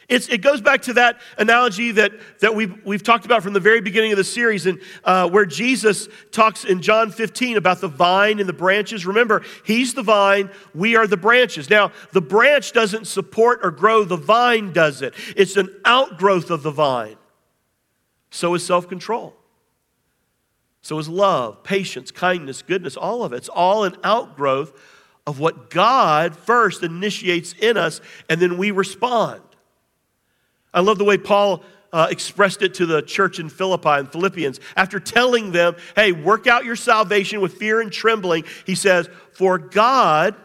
It's, 0.08 0.28
it 0.28 0.40
goes 0.40 0.60
back 0.60 0.82
to 0.82 0.92
that 0.92 1.18
analogy 1.38 1.90
that, 1.90 2.12
that 2.38 2.54
we've, 2.54 2.72
we've 2.86 3.02
talked 3.02 3.24
about 3.24 3.42
from 3.42 3.52
the 3.52 3.58
very 3.58 3.80
beginning 3.80 4.12
of 4.12 4.16
the 4.16 4.22
series, 4.22 4.66
and 4.66 4.80
uh, 5.02 5.28
where 5.28 5.44
Jesus 5.44 6.06
talks 6.30 6.64
in 6.64 6.82
John 6.82 7.10
15 7.10 7.56
about 7.56 7.80
the 7.80 7.88
vine 7.88 8.38
and 8.38 8.48
the 8.48 8.52
branches. 8.52 9.04
Remember, 9.06 9.42
He's 9.64 9.94
the 9.94 10.04
vine, 10.04 10.50
we 10.72 10.94
are 10.94 11.08
the 11.08 11.16
branches. 11.16 11.68
Now, 11.68 11.90
the 12.12 12.22
branch 12.22 12.70
doesn't 12.70 13.08
support 13.08 13.58
or 13.64 13.72
grow, 13.72 14.04
the 14.04 14.16
vine 14.16 14.72
does 14.72 15.02
it. 15.02 15.14
It's 15.36 15.56
an 15.56 15.68
outgrowth 15.84 16.52
of 16.52 16.62
the 16.62 16.70
vine. 16.70 17.16
So 18.30 18.54
is 18.54 18.64
self 18.64 18.88
control. 18.88 19.37
So 20.88 20.98
is 20.98 21.06
love, 21.06 21.62
patience, 21.64 22.10
kindness, 22.10 22.62
goodness, 22.62 22.96
all 22.96 23.22
of 23.22 23.34
it. 23.34 23.36
It's 23.36 23.50
all 23.50 23.84
an 23.84 23.94
outgrowth 24.02 24.72
of 25.26 25.38
what 25.38 25.68
God 25.68 26.34
first 26.34 26.82
initiates 26.82 27.54
in 27.60 27.76
us, 27.76 28.00
and 28.30 28.40
then 28.40 28.56
we 28.56 28.70
respond. 28.70 29.42
I 30.72 30.80
love 30.80 30.96
the 30.96 31.04
way 31.04 31.18
Paul 31.18 31.62
uh, 31.92 32.08
expressed 32.10 32.62
it 32.62 32.72
to 32.76 32.86
the 32.86 33.02
church 33.02 33.38
in 33.38 33.50
Philippi 33.50 33.90
and 33.90 34.10
Philippians. 34.10 34.60
After 34.78 34.98
telling 34.98 35.52
them, 35.52 35.76
hey, 35.94 36.12
work 36.12 36.46
out 36.46 36.64
your 36.64 36.74
salvation 36.74 37.42
with 37.42 37.58
fear 37.58 37.82
and 37.82 37.92
trembling, 37.92 38.44
he 38.64 38.74
says, 38.74 39.10
For 39.32 39.58
God 39.58 40.36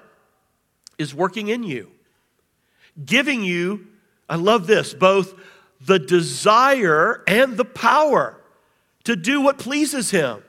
is 0.97 1.15
working 1.15 1.47
in 1.47 1.63
you, 1.63 1.89
giving 3.05 3.45
you, 3.45 3.88
I 4.27 4.35
love 4.35 4.67
this, 4.67 4.93
both 4.93 5.39
the 5.79 6.00
desire 6.00 7.23
and 7.29 7.55
the 7.55 7.63
power 7.63 8.42
to 9.05 9.15
do 9.15 9.41
what 9.41 9.57
pleases 9.57 10.12
Him. 10.12 10.43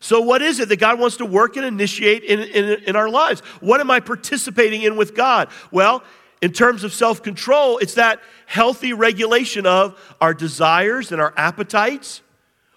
So, 0.00 0.20
what 0.20 0.42
is 0.42 0.60
it 0.60 0.68
that 0.68 0.80
God 0.80 0.98
wants 0.98 1.16
to 1.16 1.24
work 1.24 1.56
and 1.56 1.64
initiate 1.64 2.24
in, 2.24 2.40
in, 2.40 2.84
in 2.84 2.96
our 2.96 3.08
lives? 3.08 3.40
What 3.60 3.80
am 3.80 3.90
I 3.90 4.00
participating 4.00 4.82
in 4.82 4.96
with 4.96 5.14
God? 5.14 5.48
Well, 5.70 6.02
in 6.42 6.52
terms 6.52 6.84
of 6.84 6.92
self 6.92 7.22
control, 7.22 7.78
it's 7.78 7.94
that 7.94 8.20
healthy 8.44 8.92
regulation 8.92 9.64
of 9.64 9.98
our 10.20 10.34
desires 10.34 11.10
and 11.10 11.20
our 11.20 11.32
appetites. 11.38 12.20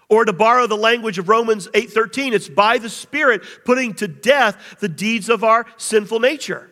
Or 0.08 0.24
to 0.24 0.32
borrow 0.32 0.66
the 0.66 0.76
language 0.76 1.18
of 1.18 1.28
Romans 1.28 1.68
8:13, 1.74 2.32
it's 2.32 2.48
by 2.48 2.78
the 2.78 2.88
Spirit 2.88 3.42
putting 3.66 3.92
to 3.96 4.08
death 4.08 4.76
the 4.80 4.88
deeds 4.88 5.28
of 5.28 5.44
our 5.44 5.66
sinful 5.76 6.20
nature. 6.20 6.70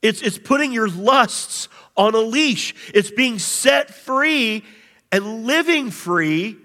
It's, 0.00 0.22
it's 0.22 0.38
putting 0.38 0.72
your 0.72 0.88
lusts 0.88 1.68
on 1.94 2.14
a 2.14 2.20
leash. 2.20 2.74
It's 2.94 3.10
being 3.10 3.38
set 3.38 3.92
free 3.92 4.64
and 5.12 5.44
living 5.44 5.90
free 5.90 6.56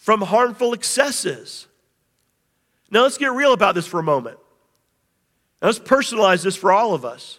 from 0.00 0.22
harmful 0.22 0.72
excesses. 0.72 1.68
Now, 2.90 3.02
let's 3.02 3.18
get 3.18 3.32
real 3.32 3.52
about 3.52 3.74
this 3.74 3.86
for 3.86 4.00
a 4.00 4.02
moment. 4.02 4.38
Now, 5.60 5.68
let's 5.68 5.78
personalize 5.78 6.42
this 6.42 6.56
for 6.56 6.72
all 6.72 6.94
of 6.94 7.04
us. 7.04 7.38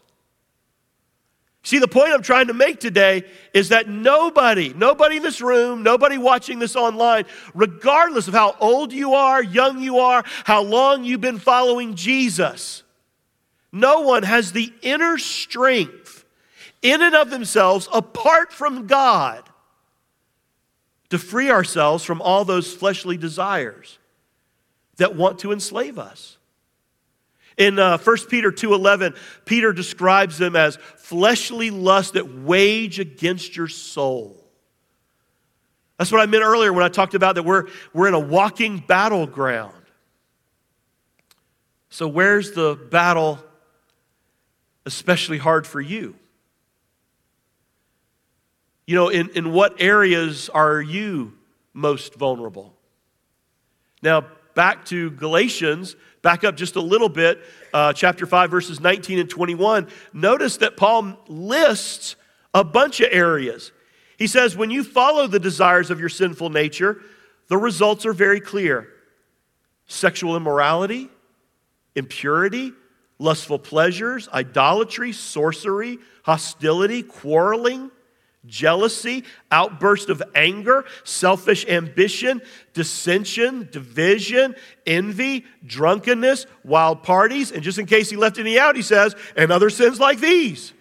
See, 1.63 1.79
the 1.79 1.87
point 1.87 2.13
I'm 2.13 2.21
trying 2.21 2.47
to 2.47 2.53
make 2.53 2.79
today 2.79 3.23
is 3.51 3.69
that 3.69 3.89
nobody, 3.89 4.73
nobody 4.73 5.17
in 5.17 5.23
this 5.23 5.41
room, 5.41 5.81
nobody 5.81 6.19
watching 6.19 6.59
this 6.59 6.75
online, 6.75 7.25
regardless 7.55 8.27
of 8.27 8.35
how 8.35 8.55
old 8.59 8.93
you 8.93 9.15
are, 9.15 9.43
young 9.43 9.79
you 9.79 9.97
are, 9.97 10.23
how 10.43 10.61
long 10.61 11.03
you've 11.03 11.19
been 11.19 11.39
following 11.39 11.95
Jesus, 11.95 12.83
no 13.71 14.01
one 14.01 14.21
has 14.21 14.51
the 14.51 14.71
inner 14.83 15.17
strength 15.17 16.25
in 16.83 17.01
and 17.01 17.15
of 17.15 17.31
themselves 17.31 17.89
apart 17.91 18.53
from 18.53 18.85
God 18.85 19.47
to 21.11 21.19
free 21.19 21.51
ourselves 21.51 22.03
from 22.03 22.21
all 22.21 22.43
those 22.43 22.73
fleshly 22.73 23.17
desires 23.17 23.99
that 24.97 25.15
want 25.15 25.39
to 25.39 25.51
enslave 25.51 25.99
us. 25.99 26.37
In 27.57 27.77
uh, 27.77 27.97
1 27.97 28.17
Peter 28.29 28.51
2:11, 28.51 29.15
Peter 29.45 29.73
describes 29.73 30.37
them 30.37 30.55
as 30.55 30.77
fleshly 30.97 31.69
lusts 31.69 32.13
that 32.13 32.33
wage 32.33 32.97
against 32.99 33.55
your 33.55 33.67
soul. 33.67 34.37
That's 35.97 36.11
what 36.11 36.21
I 36.21 36.25
meant 36.25 36.43
earlier 36.43 36.73
when 36.73 36.83
I 36.83 36.89
talked 36.89 37.13
about 37.13 37.35
that 37.35 37.43
we're, 37.43 37.67
we're 37.93 38.07
in 38.07 38.15
a 38.15 38.19
walking 38.19 38.79
battleground. 38.79 39.75
So, 41.89 42.07
where's 42.07 42.53
the 42.53 42.75
battle 42.89 43.37
especially 44.85 45.37
hard 45.37 45.67
for 45.67 45.81
you? 45.81 46.15
You 48.85 48.95
know, 48.95 49.09
in, 49.09 49.29
in 49.29 49.51
what 49.51 49.81
areas 49.81 50.49
are 50.49 50.81
you 50.81 51.33
most 51.73 52.15
vulnerable? 52.15 52.75
Now, 54.01 54.25
back 54.55 54.85
to 54.85 55.11
Galatians, 55.11 55.95
back 56.21 56.43
up 56.43 56.57
just 56.57 56.75
a 56.75 56.81
little 56.81 57.09
bit, 57.09 57.39
uh, 57.73 57.93
chapter 57.93 58.25
5, 58.25 58.51
verses 58.51 58.79
19 58.79 59.19
and 59.19 59.29
21. 59.29 59.87
Notice 60.13 60.57
that 60.57 60.77
Paul 60.77 61.17
lists 61.27 62.15
a 62.53 62.63
bunch 62.63 62.99
of 62.99 63.09
areas. 63.11 63.71
He 64.17 64.27
says, 64.27 64.55
when 64.55 64.71
you 64.71 64.83
follow 64.83 65.27
the 65.27 65.39
desires 65.39 65.89
of 65.89 65.99
your 65.99 66.09
sinful 66.09 66.49
nature, 66.49 67.01
the 67.47 67.57
results 67.57 68.05
are 68.05 68.13
very 68.13 68.39
clear 68.39 68.87
sexual 69.87 70.37
immorality, 70.37 71.09
impurity, 71.95 72.71
lustful 73.19 73.59
pleasures, 73.59 74.29
idolatry, 74.29 75.11
sorcery, 75.11 75.99
hostility, 76.23 77.03
quarreling 77.03 77.91
jealousy, 78.45 79.23
outburst 79.51 80.09
of 80.09 80.21
anger, 80.33 80.85
selfish 81.03 81.65
ambition, 81.67 82.41
dissension, 82.73 83.69
division, 83.71 84.55
envy, 84.85 85.45
drunkenness, 85.65 86.47
wild 86.63 87.03
parties. 87.03 87.51
And 87.51 87.63
just 87.63 87.77
in 87.77 87.85
case 87.85 88.09
he 88.09 88.15
left 88.15 88.39
any 88.39 88.57
out, 88.57 88.75
he 88.75 88.81
says, 88.81 89.15
and 89.35 89.51
other 89.51 89.69
sins 89.69 89.99
like 89.99 90.19
these. 90.19 90.73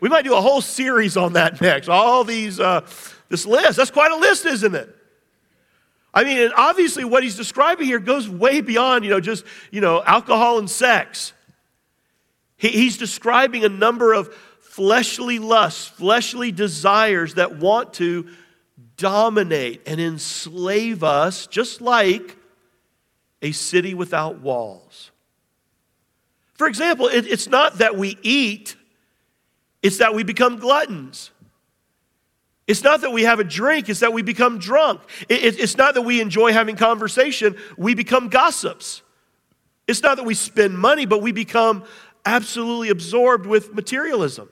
We 0.00 0.08
might 0.08 0.24
do 0.24 0.34
a 0.34 0.40
whole 0.40 0.60
series 0.60 1.16
on 1.16 1.34
that 1.34 1.60
next. 1.60 1.88
All 1.88 2.24
these, 2.24 2.60
uh, 2.60 2.86
this 3.28 3.46
list. 3.46 3.76
That's 3.76 3.90
quite 3.90 4.12
a 4.12 4.16
list, 4.16 4.46
isn't 4.46 4.74
it? 4.74 4.94
I 6.12 6.24
mean, 6.24 6.38
and 6.38 6.54
obviously 6.56 7.04
what 7.04 7.22
he's 7.22 7.36
describing 7.36 7.86
here 7.86 7.98
goes 7.98 8.26
way 8.28 8.62
beyond, 8.62 9.04
you 9.04 9.10
know, 9.10 9.20
just, 9.20 9.44
you 9.70 9.82
know, 9.82 10.02
alcohol 10.02 10.58
and 10.58 10.68
sex. 10.68 11.34
He, 12.56 12.68
he's 12.68 12.96
describing 12.96 13.64
a 13.64 13.68
number 13.68 14.14
of 14.14 14.34
fleshly 14.76 15.38
lusts, 15.38 15.86
fleshly 15.86 16.52
desires 16.52 17.34
that 17.34 17.56
want 17.56 17.94
to 17.94 18.28
dominate 18.98 19.80
and 19.86 19.98
enslave 19.98 21.02
us, 21.02 21.46
just 21.46 21.80
like 21.80 22.36
a 23.40 23.52
city 23.52 23.94
without 23.94 24.40
walls. 24.40 25.10
For 26.54 26.66
example, 26.66 27.06
it, 27.06 27.26
it's 27.26 27.48
not 27.48 27.78
that 27.78 27.96
we 27.96 28.18
eat 28.22 28.76
it's 29.82 29.98
that 29.98 30.14
we 30.14 30.24
become 30.24 30.56
gluttons. 30.56 31.30
It's 32.66 32.82
not 32.82 33.02
that 33.02 33.12
we 33.12 33.22
have 33.22 33.38
a 33.38 33.44
drink, 33.44 33.88
it's 33.88 34.00
that 34.00 34.12
we 34.12 34.22
become 34.22 34.58
drunk. 34.58 35.00
it's 35.28 35.76
not 35.76 35.94
that 35.94 36.02
we 36.02 36.20
enjoy 36.20 36.52
having 36.52 36.74
conversation, 36.74 37.56
we 37.76 37.94
become 37.94 38.28
gossips. 38.28 39.02
It's 39.86 40.02
not 40.02 40.16
that 40.16 40.24
we 40.24 40.34
spend 40.34 40.76
money, 40.76 41.06
but 41.06 41.22
we 41.22 41.30
become 41.30 41.84
absolutely 42.24 42.88
absorbed 42.88 43.46
with 43.46 43.72
materialism. 43.72 44.48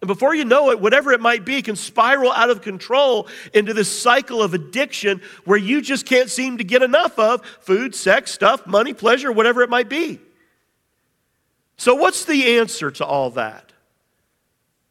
And 0.00 0.06
before 0.06 0.34
you 0.34 0.44
know 0.44 0.70
it, 0.70 0.80
whatever 0.80 1.12
it 1.12 1.20
might 1.20 1.44
be 1.44 1.60
can 1.60 1.74
spiral 1.74 2.30
out 2.32 2.50
of 2.50 2.62
control 2.62 3.26
into 3.52 3.74
this 3.74 3.88
cycle 3.88 4.42
of 4.42 4.54
addiction 4.54 5.20
where 5.44 5.58
you 5.58 5.80
just 5.82 6.06
can't 6.06 6.30
seem 6.30 6.58
to 6.58 6.64
get 6.64 6.82
enough 6.82 7.18
of 7.18 7.44
food, 7.60 7.94
sex, 7.94 8.30
stuff, 8.30 8.66
money, 8.66 8.94
pleasure, 8.94 9.32
whatever 9.32 9.62
it 9.62 9.70
might 9.70 9.88
be. 9.88 10.20
So, 11.76 11.96
what's 11.96 12.24
the 12.24 12.58
answer 12.58 12.90
to 12.92 13.04
all 13.04 13.30
that? 13.30 13.72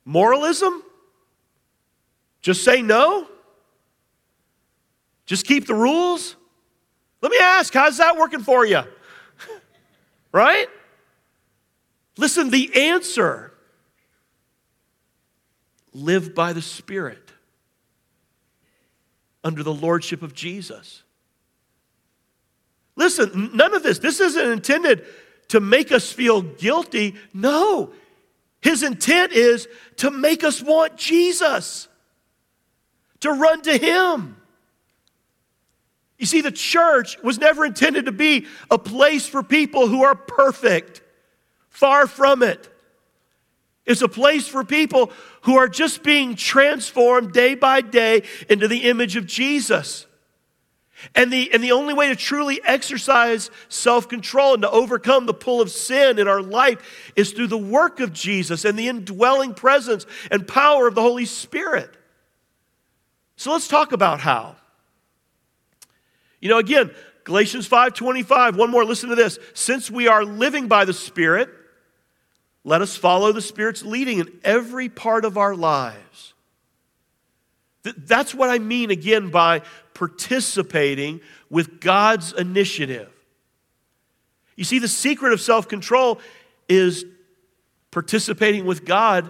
Moralism? 0.04 0.84
Just 2.42 2.64
say 2.64 2.82
no? 2.82 3.28
Just 5.26 5.46
keep 5.46 5.68
the 5.68 5.74
rules? 5.74 6.36
Let 7.22 7.32
me 7.32 7.38
ask, 7.42 7.74
how's 7.74 7.98
that 7.98 8.16
working 8.18 8.42
for 8.42 8.66
you? 8.66 8.84
right? 10.32 10.68
Listen, 12.18 12.50
the 12.50 12.90
answer 12.90 13.47
live 15.98 16.36
by 16.36 16.54
the 16.54 16.62
Spirit 16.62 17.32
under 19.44 19.64
the 19.64 19.74
lordship 19.74 20.22
of 20.22 20.34
Jesus. 20.34 21.04
Listen, 22.96 23.52
none 23.54 23.74
of 23.74 23.84
this, 23.84 24.00
this 24.00 24.20
isn't 24.20 24.52
intended 24.52 25.06
to 25.50 25.60
make 25.60 25.92
us 25.92 26.12
feel 26.12 26.42
guilty. 26.42 27.16
No, 27.34 27.92
his 28.62 28.84
intent 28.84 29.32
is 29.32 29.68
to 29.98 30.12
make 30.12 30.44
us 30.44 30.62
want 30.62 30.98
Jesus, 30.98 31.88
to 33.22 33.32
run 33.32 33.62
to 33.64 33.78
him. 33.78 34.36
You 36.18 36.26
see, 36.26 36.42
the 36.42 36.52
church 36.52 37.22
was 37.22 37.38
never 37.38 37.64
intended 37.66 38.06
to 38.06 38.12
be 38.12 38.48
a 38.72 38.80
place 38.80 39.28
for 39.28 39.44
people 39.44 39.88
who 39.88 40.04
are 40.04 40.16
perfect. 40.16 41.02
Far 41.70 42.08
from 42.08 42.42
it. 42.42 42.68
It's 43.86 44.02
a 44.02 44.10
place 44.10 44.48
for 44.48 44.64
people 44.64 45.12
who 45.48 45.56
are 45.56 45.70
just 45.70 46.04
being 46.04 46.36
transformed 46.36 47.32
day 47.32 47.56
by 47.56 47.80
day 47.80 48.22
into 48.50 48.68
the 48.68 48.80
image 48.80 49.16
of 49.16 49.26
Jesus. 49.26 50.06
And 51.16 51.32
the, 51.32 51.54
and 51.54 51.64
the 51.64 51.72
only 51.72 51.94
way 51.94 52.10
to 52.10 52.18
truly 52.18 52.60
exercise 52.66 53.50
self 53.70 54.10
control 54.10 54.56
and 54.56 54.64
to 54.64 54.70
overcome 54.70 55.26
the 55.26 55.34
pull 55.34 55.62
of 55.62 55.72
sin 55.72 56.20
in 56.20 56.28
our 56.28 56.42
life 56.42 57.12
is 57.16 57.32
through 57.32 57.48
the 57.48 57.58
work 57.58 58.02
of 58.02 58.12
Jesus 58.12 58.66
and 58.66 58.78
the 58.78 58.90
indwelling 58.90 59.54
presence 59.54 60.06
and 60.30 60.46
power 60.46 60.86
of 60.86 60.96
the 60.96 61.02
Holy 61.02 61.26
Spirit. 61.26 61.96
So 63.38 63.54
let's 63.54 63.70
talk 63.70 63.94
about 63.94 64.20
how. 64.20 64.58
You 66.42 66.50
know, 66.50 66.58
again, 66.58 66.92
Galatians 67.24 67.70
5:25, 67.70 68.58
one 68.58 68.70
more, 68.70 68.84
listen 68.84 69.08
to 69.10 69.16
this. 69.16 69.40
Since 69.54 69.90
we 69.90 70.10
are 70.10 70.26
living 70.26 70.68
by 70.68 70.84
the 70.84 70.94
Spirit, 70.94 71.50
let 72.68 72.82
us 72.82 72.98
follow 72.98 73.32
the 73.32 73.42
Spirit's 73.42 73.82
leading 73.86 74.20
in 74.20 74.30
every 74.44 74.90
part 74.90 75.24
of 75.24 75.38
our 75.38 75.56
lives. 75.56 76.34
That's 77.82 78.36
what 78.36 78.50
I 78.50 78.60
mean 78.60 78.92
again 78.92 79.30
by 79.30 79.62
participating 79.94 81.22
with 81.50 81.80
God's 81.80 82.34
initiative. 82.34 83.10
You 84.58 84.66
see, 84.66 84.80
the 84.80 84.90
secret 84.90 85.32
of 85.32 85.40
self 85.40 85.70
control 85.70 86.20
is 86.68 87.06
participating 87.90 88.66
with 88.66 88.84
God 88.84 89.30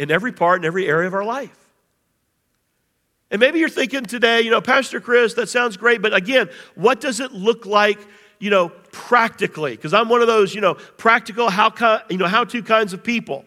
in 0.00 0.10
every 0.10 0.32
part 0.32 0.56
and 0.56 0.64
every 0.64 0.88
area 0.88 1.06
of 1.06 1.14
our 1.14 1.24
life. 1.24 1.56
And 3.30 3.38
maybe 3.38 3.60
you're 3.60 3.68
thinking 3.68 4.06
today, 4.06 4.40
you 4.40 4.50
know, 4.50 4.60
Pastor 4.60 5.00
Chris, 5.00 5.34
that 5.34 5.48
sounds 5.48 5.76
great, 5.76 6.02
but 6.02 6.12
again, 6.12 6.50
what 6.74 7.00
does 7.00 7.20
it 7.20 7.30
look 7.30 7.64
like, 7.64 8.00
you 8.42 8.50
know, 8.50 8.70
practically? 8.90 9.70
Because 9.70 9.94
I'm 9.94 10.08
one 10.08 10.20
of 10.20 10.26
those, 10.26 10.52
you 10.52 10.60
know, 10.60 10.74
practical 10.74 11.48
how 11.48 12.02
you 12.10 12.18
know 12.18 12.26
how-to 12.26 12.60
kinds 12.64 12.92
of 12.92 13.04
people. 13.04 13.44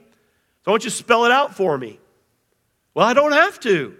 So 0.63 0.67
I 0.67 0.69
want 0.71 0.85
you 0.85 0.89
to 0.89 0.95
spell 0.95 1.25
it 1.25 1.33
out 1.33 1.53
for 1.53 1.77
me. 1.77 1.99
Well, 2.93 3.05
I 3.05 3.13
don't 3.13 3.33
have 3.33 3.59
to. 3.59 3.97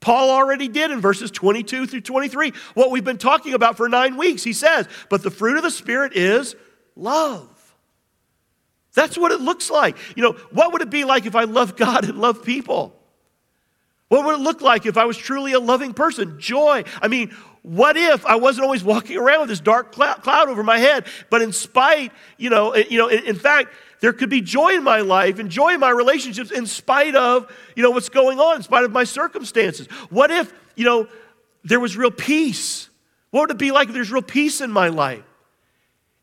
Paul 0.00 0.30
already 0.30 0.66
did 0.66 0.90
in 0.90 1.00
verses 1.00 1.30
22 1.30 1.86
through 1.86 2.00
23 2.00 2.52
what 2.74 2.90
we've 2.90 3.04
been 3.04 3.16
talking 3.16 3.54
about 3.54 3.76
for 3.76 3.88
nine 3.88 4.16
weeks. 4.16 4.42
He 4.42 4.52
says, 4.52 4.88
But 5.08 5.22
the 5.22 5.30
fruit 5.30 5.56
of 5.56 5.62
the 5.62 5.70
Spirit 5.70 6.16
is 6.16 6.56
love. 6.96 7.48
That's 8.94 9.16
what 9.16 9.30
it 9.30 9.40
looks 9.40 9.70
like. 9.70 9.96
You 10.16 10.24
know, 10.24 10.32
what 10.50 10.72
would 10.72 10.82
it 10.82 10.90
be 10.90 11.04
like 11.04 11.26
if 11.26 11.36
I 11.36 11.44
loved 11.44 11.76
God 11.76 12.08
and 12.08 12.18
loved 12.18 12.44
people? 12.44 12.92
What 14.08 14.26
would 14.26 14.34
it 14.34 14.42
look 14.42 14.62
like 14.62 14.84
if 14.84 14.96
I 14.96 15.04
was 15.04 15.16
truly 15.16 15.52
a 15.52 15.60
loving 15.60 15.94
person? 15.94 16.40
Joy. 16.40 16.82
I 17.00 17.06
mean, 17.06 17.32
what 17.62 17.96
if 17.96 18.26
I 18.26 18.34
wasn't 18.34 18.64
always 18.64 18.82
walking 18.82 19.16
around 19.16 19.40
with 19.40 19.48
this 19.48 19.60
dark 19.60 19.92
cloud 19.92 20.48
over 20.48 20.62
my 20.64 20.78
head? 20.78 21.06
But 21.30 21.42
in 21.42 21.52
spite, 21.52 22.12
you 22.36 22.50
know, 22.50 22.74
you 22.74 22.98
know, 22.98 23.08
in 23.08 23.36
fact, 23.36 23.72
there 24.00 24.12
could 24.12 24.30
be 24.30 24.40
joy 24.40 24.70
in 24.70 24.82
my 24.82 25.00
life 25.00 25.38
and 25.38 25.48
joy 25.48 25.74
in 25.74 25.80
my 25.80 25.90
relationships 25.90 26.50
in 26.50 26.66
spite 26.66 27.14
of, 27.14 27.48
you 27.76 27.84
know, 27.84 27.92
what's 27.92 28.08
going 28.08 28.40
on, 28.40 28.56
in 28.56 28.62
spite 28.62 28.82
of 28.82 28.90
my 28.90 29.04
circumstances. 29.04 29.86
What 30.10 30.32
if, 30.32 30.52
you 30.74 30.84
know, 30.84 31.06
there 31.62 31.78
was 31.78 31.96
real 31.96 32.10
peace? 32.10 32.88
What 33.30 33.42
would 33.42 33.50
it 33.52 33.58
be 33.58 33.70
like 33.70 33.86
if 33.88 33.94
there's 33.94 34.10
real 34.10 34.22
peace 34.22 34.60
in 34.60 34.72
my 34.72 34.88
life? 34.88 35.22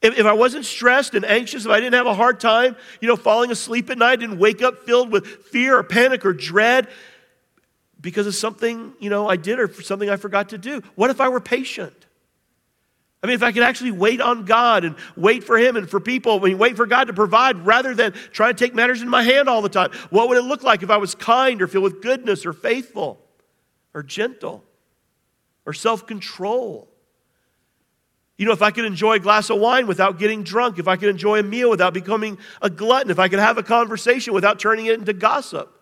If, 0.02 0.19
if 0.19 0.25
I 0.25 0.34
wasn't 0.34 0.65
stressed 0.65 1.15
and 1.15 1.23
anxious, 1.23 1.65
if 1.65 1.71
I 1.71 1.80
didn't 1.80 1.95
have 1.95 2.06
a 2.06 2.13
hard 2.13 2.41
time, 2.41 2.75
you 2.99 3.08
know, 3.08 3.15
falling 3.15 3.49
asleep 3.49 3.89
at 3.89 3.97
night, 3.97 4.19
didn't 4.19 4.39
wake 4.39 4.62
up 4.62 4.86
filled 4.86 5.10
with 5.10 5.25
fear 5.25 5.78
or 5.78 5.84
panic 5.84 6.25
or 6.25 6.34
dread, 6.34 6.89
because 8.02 8.28
of 8.28 8.36
something, 8.36 8.94
you 9.00 9.10
know, 9.10 9.28
I 9.28 9.36
did 9.36 9.60
or 9.60 9.72
something 9.82 10.10
I 10.10 10.16
forgot 10.16 10.50
to 10.50 10.58
do? 10.58 10.82
What 10.96 11.10
if 11.10 11.20
I 11.20 11.30
were 11.30 11.42
patient? 11.42 11.94
I 13.22 13.28
mean, 13.28 13.34
if 13.34 13.44
I 13.44 13.52
could 13.52 13.64
actually 13.64 13.92
wait 13.92 14.22
on 14.22 14.46
God 14.46 14.86
and 14.86 14.96
wait 15.18 15.44
for 15.44 15.58
Him 15.58 15.76
and 15.76 15.90
for 15.90 16.00
people, 16.00 16.40
I 16.40 16.50
mean, 16.50 16.58
wait 16.58 16.78
for 16.78 16.86
God 16.86 17.08
to 17.08 17.14
provide 17.14 17.66
rather 17.66 17.94
than 17.94 18.14
try 18.32 18.48
to 18.48 18.54
take 18.54 18.74
matters 18.74 19.02
in 19.02 19.10
my 19.10 19.24
hand 19.24 19.50
all 19.50 19.62
the 19.62 19.70
time. 19.70 19.92
What 20.10 20.30
would 20.30 20.38
it 20.38 20.44
look 20.44 20.64
like 20.64 20.84
if 20.84 20.90
I 20.90 20.98
was 20.98 21.16
kind 21.16 21.62
or 21.62 21.68
filled 21.68 21.84
with 21.84 22.02
goodness 22.02 22.46
or 22.46 22.54
faithful 22.54 23.20
or 23.94 24.04
gentle 24.04 24.64
or 25.66 25.74
self 25.74 26.08
control? 26.08 26.88
You 28.38 28.46
know, 28.46 28.54
if 28.54 28.62
I 28.62 28.72
could 28.72 28.86
enjoy 28.86 29.16
a 29.16 29.20
glass 29.20 29.50
of 29.50 29.60
wine 29.60 29.86
without 29.86 30.18
getting 30.18 30.44
drunk, 30.44 30.80
if 30.80 30.88
I 30.88 30.96
could 30.96 31.10
enjoy 31.10 31.40
a 31.40 31.44
meal 31.44 31.70
without 31.70 31.94
becoming 31.94 32.38
a 32.62 32.70
glutton, 32.70 33.12
if 33.12 33.20
I 33.20 33.28
could 33.28 33.40
have 33.40 33.58
a 33.58 33.64
conversation 33.64 34.34
without 34.34 34.60
turning 34.60 34.86
it 34.86 34.98
into 34.98 35.12
gossip 35.12 35.79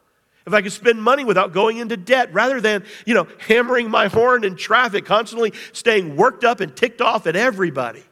if 0.47 0.53
I 0.53 0.62
could 0.62 0.71
spend 0.71 1.03
money 1.03 1.25
without 1.25 1.51
going 1.51 1.77
into 1.77 1.97
debt 1.97 2.33
rather 2.33 2.62
than, 2.62 2.86
you 3.05 3.13
know, 3.13 3.27
hammering 3.38 3.91
my 3.91 4.07
horn 4.07 4.45
in 4.45 4.55
traffic, 4.55 5.03
constantly 5.03 5.51
staying 5.73 6.15
worked 6.15 6.45
up 6.45 6.62
and 6.62 6.73
ticked 6.73 7.01
off 7.01 7.27
at 7.27 7.36
everybody. 7.36 8.03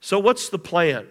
So, 0.00 0.18
what's 0.18 0.48
the 0.48 0.58
plan? 0.58 1.06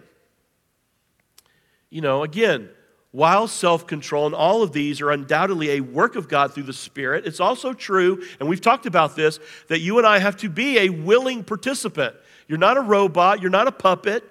You 1.92 2.02
know, 2.02 2.24
again, 2.24 2.70
while 3.12 3.48
self 3.48 3.86
control 3.86 4.26
and 4.26 4.34
all 4.34 4.64
of 4.64 4.72
these 4.72 5.00
are 5.00 5.12
undoubtedly 5.12 5.70
a 5.72 5.82
work 5.82 6.16
of 6.16 6.28
God 6.28 6.52
through 6.52 6.64
the 6.64 6.74
Spirit, 6.74 7.28
it's 7.28 7.40
also 7.40 7.72
true, 7.72 8.24
and 8.40 8.50
we've 8.50 8.62
talked 8.62 8.88
about 8.88 9.16
this, 9.16 9.40
that 9.68 9.82
you 9.82 10.00
and 10.00 10.08
I 10.08 10.18
have 10.18 10.38
to 10.38 10.50
be 10.50 10.80
a 10.80 10.90
willing 10.90 11.44
participant. 11.44 12.16
You're 12.48 12.58
not 12.58 12.78
a 12.78 12.82
robot, 12.82 13.42
you're 13.42 13.52
not 13.52 13.68
a 13.68 13.72
puppet. 13.72 14.24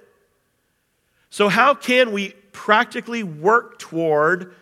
So, 1.30 1.48
how 1.48 1.74
can 1.74 2.10
we 2.10 2.34
practically 2.52 3.22
work 3.22 3.78
toward, 3.78 4.54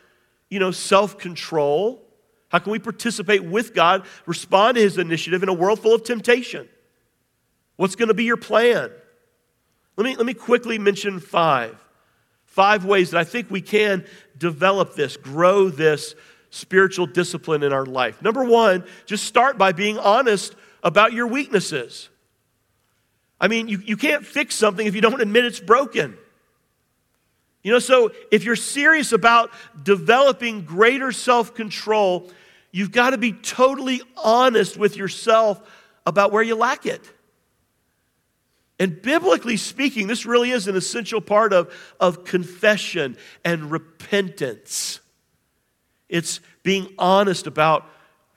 you 0.48 0.58
know, 0.58 0.70
self-control? 0.70 2.02
How 2.48 2.58
can 2.58 2.72
we 2.72 2.78
participate 2.78 3.44
with 3.44 3.74
God, 3.74 4.06
respond 4.24 4.76
to 4.76 4.80
his 4.80 4.98
initiative 4.98 5.42
in 5.42 5.48
a 5.48 5.54
world 5.54 5.80
full 5.80 5.94
of 5.94 6.04
temptation? 6.04 6.68
What's 7.76 7.96
going 7.96 8.08
to 8.08 8.14
be 8.14 8.24
your 8.24 8.36
plan? 8.36 8.90
Let 9.96 10.04
me, 10.04 10.16
let 10.16 10.26
me 10.26 10.34
quickly 10.34 10.78
mention 10.78 11.20
five. 11.20 11.76
Five 12.44 12.84
ways 12.84 13.10
that 13.10 13.18
I 13.18 13.24
think 13.24 13.50
we 13.50 13.60
can 13.60 14.06
develop 14.38 14.94
this, 14.94 15.16
grow 15.16 15.68
this 15.68 16.14
spiritual 16.50 17.06
discipline 17.06 17.62
in 17.62 17.72
our 17.72 17.84
life. 17.84 18.22
Number 18.22 18.44
one, 18.44 18.84
just 19.04 19.24
start 19.24 19.58
by 19.58 19.72
being 19.72 19.98
honest 19.98 20.54
about 20.82 21.12
your 21.12 21.26
weaknesses. 21.26 22.08
I 23.38 23.48
mean, 23.48 23.68
you, 23.68 23.82
you 23.84 23.96
can't 23.96 24.24
fix 24.24 24.54
something 24.54 24.86
if 24.86 24.94
you 24.94 25.02
don't 25.02 25.20
admit 25.20 25.44
it's 25.44 25.60
broken. 25.60 26.16
You 27.66 27.72
know, 27.72 27.80
so 27.80 28.12
if 28.30 28.44
you're 28.44 28.54
serious 28.54 29.10
about 29.10 29.50
developing 29.82 30.62
greater 30.62 31.10
self 31.10 31.52
control, 31.52 32.30
you've 32.70 32.92
got 32.92 33.10
to 33.10 33.18
be 33.18 33.32
totally 33.32 34.02
honest 34.16 34.76
with 34.76 34.96
yourself 34.96 35.60
about 36.06 36.30
where 36.30 36.44
you 36.44 36.54
lack 36.54 36.86
it. 36.86 37.00
And 38.78 39.02
biblically 39.02 39.56
speaking, 39.56 40.06
this 40.06 40.24
really 40.24 40.52
is 40.52 40.68
an 40.68 40.76
essential 40.76 41.20
part 41.20 41.52
of, 41.52 41.74
of 41.98 42.22
confession 42.22 43.16
and 43.44 43.68
repentance. 43.68 45.00
It's 46.08 46.38
being 46.62 46.94
honest 47.00 47.48
about 47.48 47.84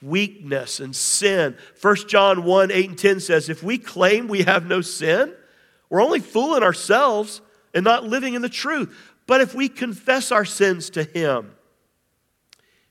weakness 0.01 0.79
and 0.79 0.95
sin. 0.95 1.55
1 1.79 1.95
John 2.07 2.45
1 2.45 2.71
8 2.71 2.89
and 2.89 2.97
10 2.97 3.19
says, 3.19 3.47
If 3.47 3.61
we 3.61 3.77
claim 3.77 4.27
we 4.27 4.41
have 4.41 4.65
no 4.65 4.81
sin, 4.81 5.31
we're 5.87 6.01
only 6.01 6.19
fooling 6.19 6.63
ourselves 6.63 7.41
and 7.73 7.83
not 7.83 8.03
living 8.03 8.33
in 8.33 8.41
the 8.41 8.49
truth. 8.49 8.95
But 9.29 9.41
if 9.41 9.53
we 9.53 9.69
confess 9.69 10.31
our 10.31 10.43
sins 10.43 10.89
to 10.89 11.03
Him, 11.03 11.51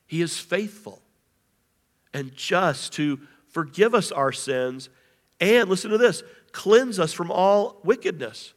He 0.07 0.21
is 0.21 0.39
faithful 0.39 1.01
and 2.13 2.33
just 2.33 2.93
to 2.93 3.19
forgive 3.49 3.93
us 3.93 4.09
our 4.13 4.31
sins 4.31 4.87
and, 5.41 5.69
listen 5.69 5.91
to 5.91 5.97
this, 5.97 6.23
cleanse 6.53 6.97
us 6.97 7.11
from 7.11 7.29
all 7.29 7.81
wickedness. 7.83 8.53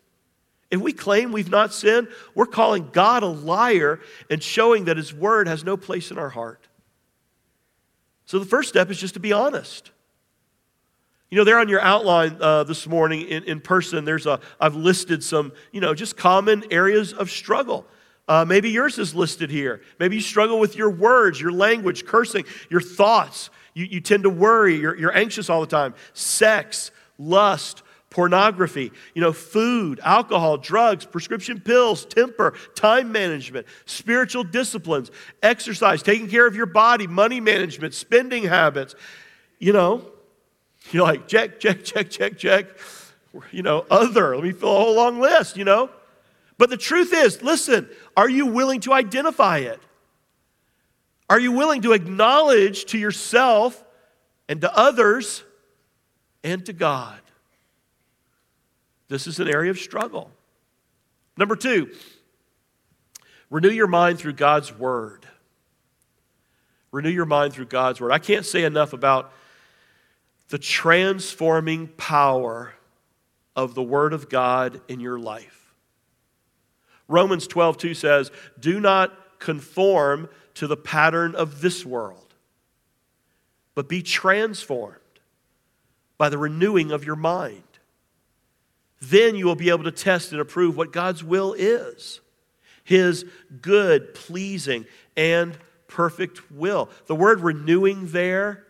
If 0.71 0.81
we 0.81 0.93
claim 0.93 1.33
we've 1.33 1.51
not 1.51 1.75
sinned, 1.75 2.07
we're 2.37 2.47
calling 2.47 2.91
God 2.93 3.25
a 3.25 3.27
liar 3.27 3.99
and 4.31 4.41
showing 4.41 4.85
that 4.85 4.97
His 4.97 5.13
word 5.13 5.49
has 5.49 5.65
no 5.65 5.77
place 5.77 6.13
in 6.13 6.19
our 6.19 6.31
heart. 6.31 6.69
So 8.27 8.39
the 8.39 8.47
first 8.47 8.69
step 8.69 8.93
is 8.93 8.99
just 9.01 9.15
to 9.15 9.21
be 9.21 9.33
honest. 9.33 9.91
You 11.33 11.39
know, 11.39 11.45
there 11.45 11.59
on 11.59 11.71
your 11.71 11.81
outline 11.81 12.37
uh, 12.43 12.65
this 12.65 12.87
morning 12.87 13.23
in, 13.23 13.45
in 13.45 13.63
person, 13.63 14.05
there's 14.05 14.27
a, 14.27 14.39
I've 14.61 14.75
listed 14.75 15.25
some, 15.25 15.55
you 15.73 15.81
know, 15.81 15.95
just 15.95 16.15
common 16.15 16.63
areas 16.71 17.15
of 17.15 17.31
struggle. 17.31 17.87
Uh, 18.29 18.45
maybe 18.45 18.69
yours 18.69 18.99
is 18.99 19.15
listed 19.15 19.49
here. 19.49 19.81
Maybe 19.99 20.17
you 20.17 20.21
struggle 20.21 20.61
with 20.61 20.77
your 20.77 20.91
words, 20.91 21.41
your 21.41 21.51
language, 21.51 22.05
cursing, 22.05 22.45
your 22.69 22.83
thoughts. 22.83 23.49
You, 23.73 23.87
you 23.87 24.03
tend 24.03 24.25
to 24.25 24.29
worry, 24.29 24.77
you're, 24.77 24.95
you're 24.95 25.17
anxious 25.17 25.49
all 25.49 25.63
the 25.63 25.67
time. 25.67 25.95
Sex, 26.13 26.91
lust, 27.17 27.83
pornography, 28.11 28.93
you 29.15 29.23
know, 29.23 29.33
food, 29.33 30.01
alcohol, 30.05 30.59
drugs, 30.59 31.07
prescription 31.07 31.61
pills, 31.61 32.05
temper, 32.05 32.53
time 32.75 33.11
management, 33.11 33.67
spiritual 33.87 34.45
disciplines, 34.45 35.11
exercise, 35.43 36.03
taking 36.03 36.29
care 36.29 36.47
of 36.47 36.55
your 36.55 36.67
body, 36.67 37.07
money 37.07 37.41
management, 37.41 37.95
spending 37.95 38.43
habits. 38.45 38.95
You 39.59 39.73
know, 39.73 40.12
you're 40.93 41.05
like, 41.05 41.27
check, 41.29 41.61
check, 41.61 41.85
check, 41.85 42.11
check, 42.11 42.39
check. 42.39 42.67
You 43.51 43.63
know, 43.63 43.87
other. 43.91 44.35
Let 44.35 44.45
me 44.45 44.53
fill 44.53 44.77
a 44.77 44.79
whole 44.79 44.95
long 44.95 45.21
list, 45.21 45.57
you 45.57 45.65
know. 45.65 45.91
But 46.59 46.71
the 46.71 46.77
truth 46.77 47.13
is, 47.13 47.43
listen, 47.43 47.89
are 48.17 48.29
you 48.29 48.47
willing 48.47 48.81
to 48.81 48.93
identify 48.93 49.59
it? 49.59 49.81
Are 51.31 51.41
you 51.41 51.53
willing 51.53 51.83
to 51.83 51.93
acknowledge 51.93 52.85
to 52.87 52.99
yourself 52.99 53.83
and 54.49 54.61
to 54.61 54.77
others 54.77 55.43
and 56.45 56.65
to 56.67 56.73
God? 56.73 57.19
This 59.09 59.27
is 59.27 59.41
an 59.41 59.49
area 59.49 59.71
of 59.71 59.79
struggle. 59.79 60.31
Number 61.37 61.57
two, 61.57 61.91
renew 63.51 63.71
your 63.71 63.87
mind 63.87 64.19
through 64.19 64.35
God's 64.35 64.77
Word. 64.77 65.27
Renew 66.91 67.11
your 67.11 67.25
mind 67.25 67.55
through 67.55 67.67
God's 67.67 68.01
Word. 68.01 68.13
I 68.13 68.19
can't 68.19 68.45
say 68.45 68.65
enough 68.65 68.93
about 68.93 69.33
the 70.53 70.59
transforming 70.59 71.89
power 71.97 72.75
of 73.57 73.75
the 73.75 73.83
Word 73.83 74.13
of 74.13 74.29
God 74.29 74.83
in 74.87 75.01
your 75.01 75.19
life. 75.19 75.73
Romans 77.09 77.47
12, 77.47 77.79
2 77.79 77.95
says, 77.95 78.31
Do 78.61 78.79
not 78.79 79.39
conform 79.39 80.29
to 80.57 80.67
the 80.67 80.77
pattern 80.77 81.35
of 81.35 81.63
this 81.63 81.87
world, 81.87 82.35
but 83.75 83.89
be 83.89 84.03
transformed 84.03 84.99
by 86.19 86.29
the 86.29 86.37
renewing 86.37 86.91
of 86.91 87.07
your 87.07 87.17
mind. 87.17 87.63
Then 89.01 89.35
you 89.35 89.47
will 89.47 89.55
be 89.55 89.71
able 89.71 89.85
to 89.85 89.91
test 89.91 90.33
and 90.33 90.41
approve 90.43 90.77
what 90.77 90.93
God's 90.93 91.25
will 91.25 91.55
is 91.55 92.21
His 92.85 93.25
good, 93.63 94.13
pleasing, 94.13 94.85
and 95.17 95.57
perfect 95.89 96.53
will. 96.53 96.91
The 97.07 97.15
word 97.15 97.41
renewing 97.41 98.09
there 98.09 98.67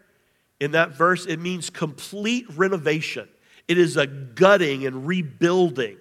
in 0.62 0.70
that 0.72 0.92
verse, 0.92 1.26
it 1.26 1.40
means 1.40 1.70
complete 1.70 2.46
renovation. 2.56 3.28
It 3.66 3.78
is 3.78 3.96
a 3.96 4.06
gutting 4.06 4.86
and 4.86 5.08
rebuilding. 5.08 5.96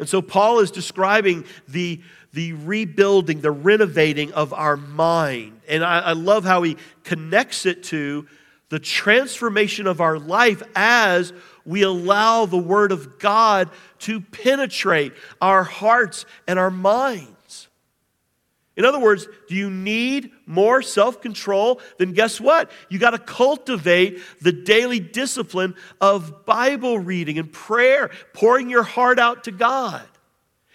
And 0.00 0.08
so 0.08 0.20
Paul 0.20 0.58
is 0.58 0.72
describing 0.72 1.44
the, 1.68 2.00
the 2.32 2.54
rebuilding, 2.54 3.42
the 3.42 3.52
renovating 3.52 4.32
of 4.32 4.52
our 4.52 4.76
mind. 4.76 5.60
And 5.68 5.84
I, 5.84 6.00
I 6.00 6.12
love 6.14 6.44
how 6.44 6.64
he 6.64 6.76
connects 7.04 7.64
it 7.64 7.84
to 7.84 8.26
the 8.70 8.80
transformation 8.80 9.86
of 9.86 10.00
our 10.00 10.18
life 10.18 10.60
as 10.74 11.32
we 11.64 11.82
allow 11.82 12.46
the 12.46 12.58
Word 12.58 12.90
of 12.90 13.20
God 13.20 13.70
to 14.00 14.20
penetrate 14.20 15.12
our 15.40 15.62
hearts 15.62 16.26
and 16.48 16.58
our 16.58 16.72
minds. 16.72 17.33
In 18.76 18.84
other 18.84 18.98
words, 18.98 19.28
do 19.48 19.54
you 19.54 19.70
need 19.70 20.32
more 20.46 20.82
self 20.82 21.20
control? 21.20 21.80
Then 21.98 22.12
guess 22.12 22.40
what? 22.40 22.70
You 22.88 22.98
got 22.98 23.10
to 23.10 23.18
cultivate 23.18 24.20
the 24.40 24.52
daily 24.52 24.98
discipline 24.98 25.74
of 26.00 26.44
Bible 26.44 26.98
reading 26.98 27.38
and 27.38 27.52
prayer, 27.52 28.10
pouring 28.32 28.68
your 28.68 28.82
heart 28.82 29.18
out 29.18 29.44
to 29.44 29.52
God 29.52 30.02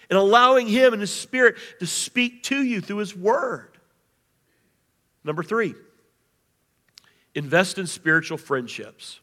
and 0.09 0.17
allowing 0.17 0.67
Him 0.67 0.93
and 0.93 1.01
His 1.01 1.13
Spirit 1.13 1.57
to 1.79 1.87
speak 1.87 2.43
to 2.43 2.63
you 2.63 2.79
through 2.79 2.97
His 2.97 3.15
Word. 3.15 3.77
Number 5.25 5.43
three, 5.43 5.75
invest 7.35 7.77
in 7.77 7.85
spiritual 7.85 8.37
friendships. 8.37 9.19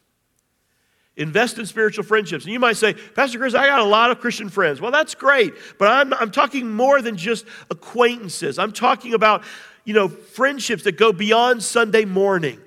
Invest 1.17 1.57
in 1.57 1.65
spiritual 1.65 2.03
friendships. 2.03 2.45
And 2.45 2.53
you 2.53 2.59
might 2.59 2.77
say, 2.77 2.93
Pastor 2.93 3.39
Chris, 3.39 3.55
I 3.55 3.65
got 3.65 3.79
a 3.79 3.83
lot 3.83 4.11
of 4.11 4.19
Christian 4.19 4.49
friends. 4.49 4.79
Well, 4.79 4.91
that's 4.91 5.15
great, 5.15 5.53
but 5.79 5.89
I'm, 5.89 6.13
I'm 6.13 6.29
talking 6.29 6.71
more 6.71 7.01
than 7.01 7.17
just 7.17 7.45
acquaintances. 7.71 8.59
I'm 8.59 8.71
talking 8.71 9.15
about, 9.15 9.43
you 9.83 9.95
know, 9.95 10.07
friendships 10.07 10.83
that 10.83 10.95
go 10.95 11.11
beyond 11.11 11.63
Sunday 11.63 12.05
morning. 12.05 12.61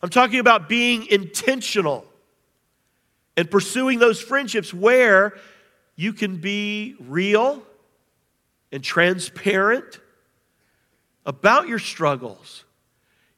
I'm 0.00 0.10
talking 0.10 0.38
about 0.38 0.68
being 0.68 1.06
intentional 1.08 2.06
and 3.36 3.50
pursuing 3.50 3.98
those 3.98 4.20
friendships 4.20 4.72
where 4.72 5.36
you 5.96 6.12
can 6.12 6.36
be 6.36 6.94
real 7.00 7.62
and 8.70 8.82
transparent 8.82 9.98
about 11.26 11.66
your 11.66 11.80
struggles. 11.80 12.64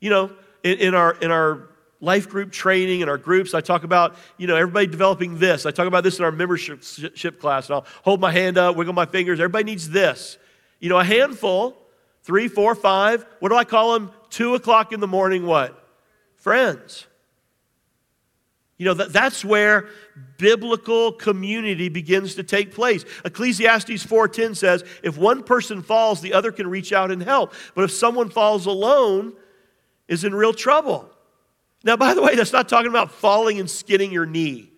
You 0.01 0.11
know, 0.11 0.33
in, 0.63 0.79
in 0.79 0.95
our, 0.95 1.15
in 1.15 1.31
our 1.31 1.69
life 2.03 2.29
group 2.29 2.51
training 2.53 3.01
and 3.01 3.09
our 3.09 3.17
groups. 3.17 3.55
I 3.55 3.63
talk 3.63 3.85
about, 3.85 4.17
you 4.37 4.47
know, 4.47 4.57
everybody 4.57 4.89
developing 4.89 5.39
this. 5.39 5.65
I 5.65 5.71
talk 5.71 5.87
about 5.87 6.05
this 6.05 6.19
in 6.19 6.25
our 6.25 6.33
membership 6.33 7.41
class. 7.41 7.69
And 7.69 7.77
I'll 7.77 7.87
hold 8.03 8.21
my 8.21 8.33
hand 8.33 8.59
up, 8.59 8.77
wiggle 8.77 8.93
my 8.93 9.07
fingers. 9.07 9.41
Everybody 9.41 9.65
needs 9.65 9.89
this. 9.89 10.37
You 10.81 10.89
know, 10.89 10.99
a 10.99 11.05
handful, 11.05 11.79
three, 12.25 12.49
four, 12.49 12.75
five. 12.75 13.25
What 13.39 13.49
do 13.49 13.57
I 13.57 13.65
call 13.65 13.95
them? 13.95 14.11
Two 14.29 14.57
o'clock 14.57 14.93
in 14.93 14.99
the 15.01 15.07
morning, 15.07 15.47
what? 15.47 15.79
Friends. 16.35 17.07
You 18.79 18.87
know, 18.87 18.95
that, 18.95 19.13
that's 19.13 19.45
where 19.45 19.89
biblical 20.39 21.13
community 21.13 21.89
begins 21.89 22.35
to 22.35 22.43
take 22.43 22.75
place. 22.75 23.05
Ecclesiastes 23.25 24.05
4:10 24.05 24.57
says, 24.57 24.85
if 25.05 25.17
one 25.17 25.45
person 25.45 25.83
falls, 25.83 26.21
the 26.21 26.35
other 26.35 26.51
can 26.51 26.67
reach 26.67 26.93
out 26.93 27.13
and 27.13 27.23
help. 27.23 27.55
But 27.77 27.85
if 27.85 27.93
someone 27.93 28.29
falls 28.29 28.67
alone, 28.67 29.35
is 30.09 30.25
in 30.25 30.35
real 30.35 30.53
trouble. 30.53 31.09
Now, 31.85 31.97
by 31.97 32.15
the 32.15 32.23
way, 32.23 32.35
that's 32.35 32.53
not 32.53 32.69
talking 32.69 32.91
about 32.91 33.11
falling 33.11 33.59
and 33.59 33.69
skinning 33.69 34.13
your 34.13 34.27
knee. 34.27 34.71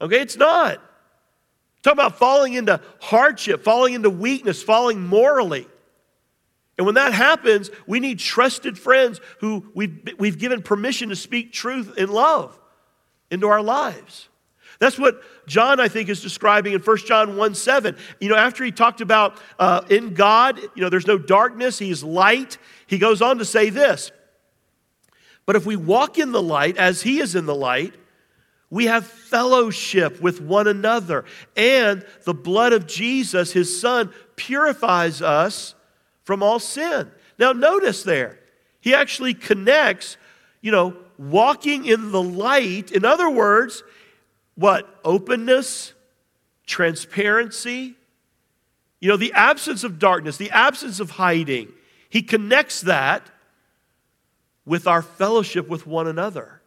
Okay, 0.00 0.20
it's 0.20 0.36
not. 0.36 0.74
It's 0.74 1.82
talking 1.82 1.98
about 1.98 2.18
falling 2.18 2.54
into 2.54 2.80
hardship, 3.00 3.62
falling 3.62 3.94
into 3.94 4.10
weakness, 4.10 4.62
falling 4.62 5.00
morally. 5.00 5.66
And 6.76 6.86
when 6.86 6.94
that 6.94 7.12
happens, 7.12 7.70
we 7.86 7.98
need 7.98 8.20
trusted 8.20 8.78
friends 8.78 9.20
who 9.40 9.66
we've, 9.74 10.14
we've 10.18 10.38
given 10.38 10.62
permission 10.62 11.08
to 11.08 11.16
speak 11.16 11.52
truth 11.52 11.98
in 11.98 12.10
love 12.10 12.58
into 13.30 13.48
our 13.48 13.62
lives. 13.62 14.28
That's 14.78 14.96
what 14.96 15.20
John, 15.48 15.80
I 15.80 15.88
think, 15.88 16.08
is 16.08 16.22
describing 16.22 16.72
in 16.72 16.80
1 16.80 16.96
John 16.98 17.36
1 17.36 17.54
7. 17.54 17.96
You 18.20 18.28
know, 18.28 18.36
after 18.36 18.62
he 18.64 18.70
talked 18.70 19.00
about 19.00 19.36
uh, 19.58 19.80
in 19.90 20.14
God, 20.14 20.60
you 20.60 20.82
know, 20.82 20.88
there's 20.88 21.06
no 21.06 21.18
darkness, 21.18 21.80
he's 21.80 22.04
light, 22.04 22.58
he 22.86 22.98
goes 22.98 23.20
on 23.20 23.38
to 23.38 23.44
say 23.44 23.70
this 23.70 24.12
but 25.48 25.56
if 25.56 25.64
we 25.64 25.76
walk 25.76 26.18
in 26.18 26.30
the 26.30 26.42
light 26.42 26.76
as 26.76 27.00
he 27.00 27.20
is 27.20 27.34
in 27.34 27.46
the 27.46 27.54
light, 27.54 27.94
we 28.68 28.84
have 28.84 29.06
fellowship 29.06 30.20
with 30.20 30.42
one 30.42 30.66
another. 30.66 31.24
And 31.56 32.04
the 32.24 32.34
blood 32.34 32.74
of 32.74 32.86
Jesus, 32.86 33.50
his 33.50 33.80
son, 33.80 34.12
purifies 34.36 35.22
us 35.22 35.74
from 36.24 36.42
all 36.42 36.58
sin. 36.58 37.10
Now, 37.38 37.52
notice 37.52 38.02
there, 38.02 38.38
he 38.82 38.94
actually 38.94 39.32
connects, 39.32 40.18
you 40.60 40.70
know, 40.70 40.94
walking 41.16 41.86
in 41.86 42.12
the 42.12 42.22
light. 42.22 42.92
In 42.92 43.06
other 43.06 43.30
words, 43.30 43.82
what? 44.54 45.00
Openness, 45.02 45.94
transparency, 46.66 47.94
you 49.00 49.08
know, 49.08 49.16
the 49.16 49.32
absence 49.32 49.82
of 49.82 49.98
darkness, 49.98 50.36
the 50.36 50.50
absence 50.50 51.00
of 51.00 51.12
hiding. 51.12 51.72
He 52.10 52.20
connects 52.20 52.82
that 52.82 53.30
with 54.68 54.86
our 54.86 55.00
fellowship 55.00 55.66
with 55.66 55.86
one 55.86 56.06
another 56.06 56.60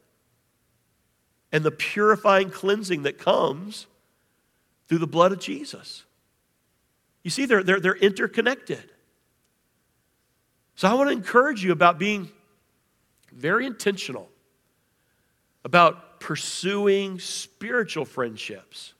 and 1.51 1.63
the 1.63 1.69
purifying 1.69 2.49
cleansing 2.49 3.03
that 3.03 3.19
comes 3.19 3.85
through 4.87 4.97
the 4.97 5.07
blood 5.07 5.31
of 5.31 5.39
Jesus. 5.39 6.03
You 7.21 7.29
see, 7.29 7.45
they're, 7.45 7.61
they're, 7.61 7.79
they're 7.79 7.95
interconnected. 7.95 8.91
So 10.75 10.87
I 10.87 10.95
want 10.95 11.09
to 11.09 11.13
encourage 11.13 11.63
you 11.63 11.71
about 11.71 11.99
being 11.99 12.31
very 13.31 13.67
intentional 13.67 14.27
about 15.63 16.19
pursuing 16.19 17.19
spiritual 17.19 18.05
friendships. 18.05 18.93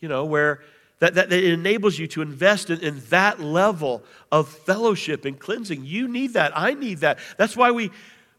You 0.00 0.08
know, 0.08 0.24
where 0.24 0.60
that, 0.98 1.14
that, 1.14 1.32
it 1.32 1.44
enables 1.44 1.98
you 1.98 2.06
to 2.08 2.22
invest 2.22 2.70
in, 2.70 2.80
in 2.80 3.00
that 3.10 3.40
level 3.40 4.02
of 4.32 4.48
fellowship 4.48 5.24
and 5.24 5.38
cleansing. 5.38 5.84
You 5.84 6.08
need 6.08 6.32
that. 6.34 6.52
I 6.54 6.74
need 6.74 6.98
that. 6.98 7.18
That's 7.36 7.56
why 7.56 7.70
we, 7.70 7.90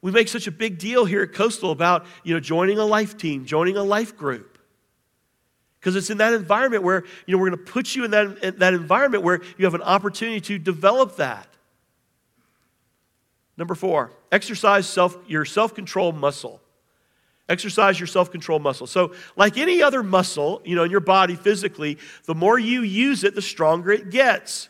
we 0.01 0.11
make 0.11 0.27
such 0.27 0.47
a 0.47 0.51
big 0.51 0.79
deal 0.79 1.05
here 1.05 1.21
at 1.21 1.33
Coastal 1.33 1.71
about 1.71 2.05
you 2.23 2.33
know, 2.33 2.39
joining 2.39 2.79
a 2.79 2.85
life 2.85 3.17
team, 3.17 3.45
joining 3.45 3.77
a 3.77 3.83
life 3.83 4.17
group. 4.17 4.57
Because 5.79 5.95
it's 5.95 6.09
in 6.09 6.17
that 6.17 6.33
environment 6.33 6.83
where 6.83 7.03
you 7.27 7.35
know, 7.35 7.41
we're 7.41 7.49
going 7.49 7.63
to 7.63 7.71
put 7.71 7.95
you 7.95 8.03
in 8.03 8.11
that, 8.11 8.43
in 8.43 8.57
that 8.57 8.73
environment 8.73 9.23
where 9.23 9.41
you 9.57 9.65
have 9.65 9.75
an 9.75 9.83
opportunity 9.83 10.41
to 10.41 10.57
develop 10.57 11.17
that. 11.17 11.47
Number 13.55 13.75
four, 13.75 14.11
exercise 14.31 14.87
self, 14.87 15.17
your 15.27 15.45
self 15.45 15.75
control 15.75 16.11
muscle. 16.11 16.61
Exercise 17.49 17.99
your 17.99 18.07
self 18.07 18.29
control 18.31 18.59
muscle. 18.59 18.87
So, 18.87 19.13
like 19.35 19.57
any 19.57 19.81
other 19.81 20.03
muscle, 20.03 20.61
you 20.65 20.75
know, 20.75 20.83
in 20.83 20.91
your 20.91 20.99
body 20.99 21.35
physically, 21.35 21.97
the 22.25 22.35
more 22.35 22.59
you 22.59 22.81
use 22.81 23.23
it, 23.23 23.35
the 23.35 23.41
stronger 23.41 23.91
it 23.91 24.09
gets. 24.09 24.67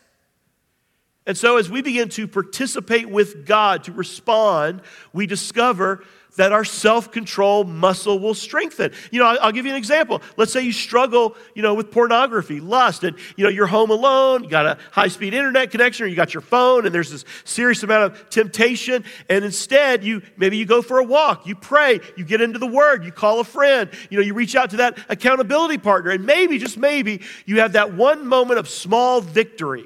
And 1.26 1.38
so, 1.38 1.58
as 1.58 1.70
we 1.70 1.82
begin 1.82 2.10
to 2.10 2.28
participate 2.28 3.10
with 3.10 3.46
God, 3.46 3.84
to 3.86 3.92
respond, 3.92 4.82
we 5.12 5.26
discover 5.26 6.04
that 6.38 6.52
our 6.52 6.64
self-control 6.64 7.66
muscle 7.66 8.18
will 8.18 8.34
strengthen. 8.34 8.94
You 9.12 9.20
know, 9.20 9.26
I'll, 9.26 9.52
give 9.52 9.66
you 9.66 9.72
an 9.72 9.78
example. 9.78 10.22
Let's 10.38 10.54
say 10.54 10.62
you 10.62 10.72
struggle, 10.72 11.36
you 11.54 11.62
know, 11.62 11.74
with 11.74 11.92
pornography, 11.92 12.60
lust, 12.60 13.04
and 13.04 13.18
you 13.36 13.44
know 13.44 13.50
you're 13.50 13.68
home 13.68 13.90
alone. 13.90 14.44
You 14.44 14.50
got 14.50 14.66
a 14.66 14.78
high-speed 14.92 15.34
internet 15.34 15.72
connection, 15.72 16.06
or 16.06 16.08
you 16.08 16.16
got 16.16 16.34
your 16.34 16.42
phone, 16.42 16.86
and 16.86 16.96
there's 16.96 17.12
this 17.12 17.26
serious 17.44 17.84
amount 17.84 18.14
of 18.14 18.30
temptation. 18.30 19.04
And 19.30 19.44
instead, 19.44 20.04
you 20.04 20.22
maybe 20.38 20.58
you 20.58 20.66
go 20.66 20.82
for 20.82 21.00
a 21.00 21.04
walk, 21.04 21.48
you 21.48 21.56
pray, 21.56 22.00
you 22.16 22.24
get 22.24 22.40
into 22.40 22.60
the 22.60 22.68
Word, 22.68 23.04
you 23.04 23.12
call 23.12 23.40
a 23.40 23.44
friend, 23.44 23.90
you 24.10 24.18
know, 24.18 24.24
you 24.24 24.34
reach 24.34 24.56
out 24.56 24.70
to 24.70 24.78
that 24.78 24.98
accountability 25.10 25.80
partner, 25.80 26.12
and 26.12 26.26
maybe 26.26 26.60
just 26.60 26.78
maybe 26.78 27.22
you 27.46 27.60
have 27.60 27.74
that 27.74 27.94
one 27.94 28.26
moment 28.28 28.60
of 28.60 28.70
small 28.70 29.22
victory. 29.22 29.86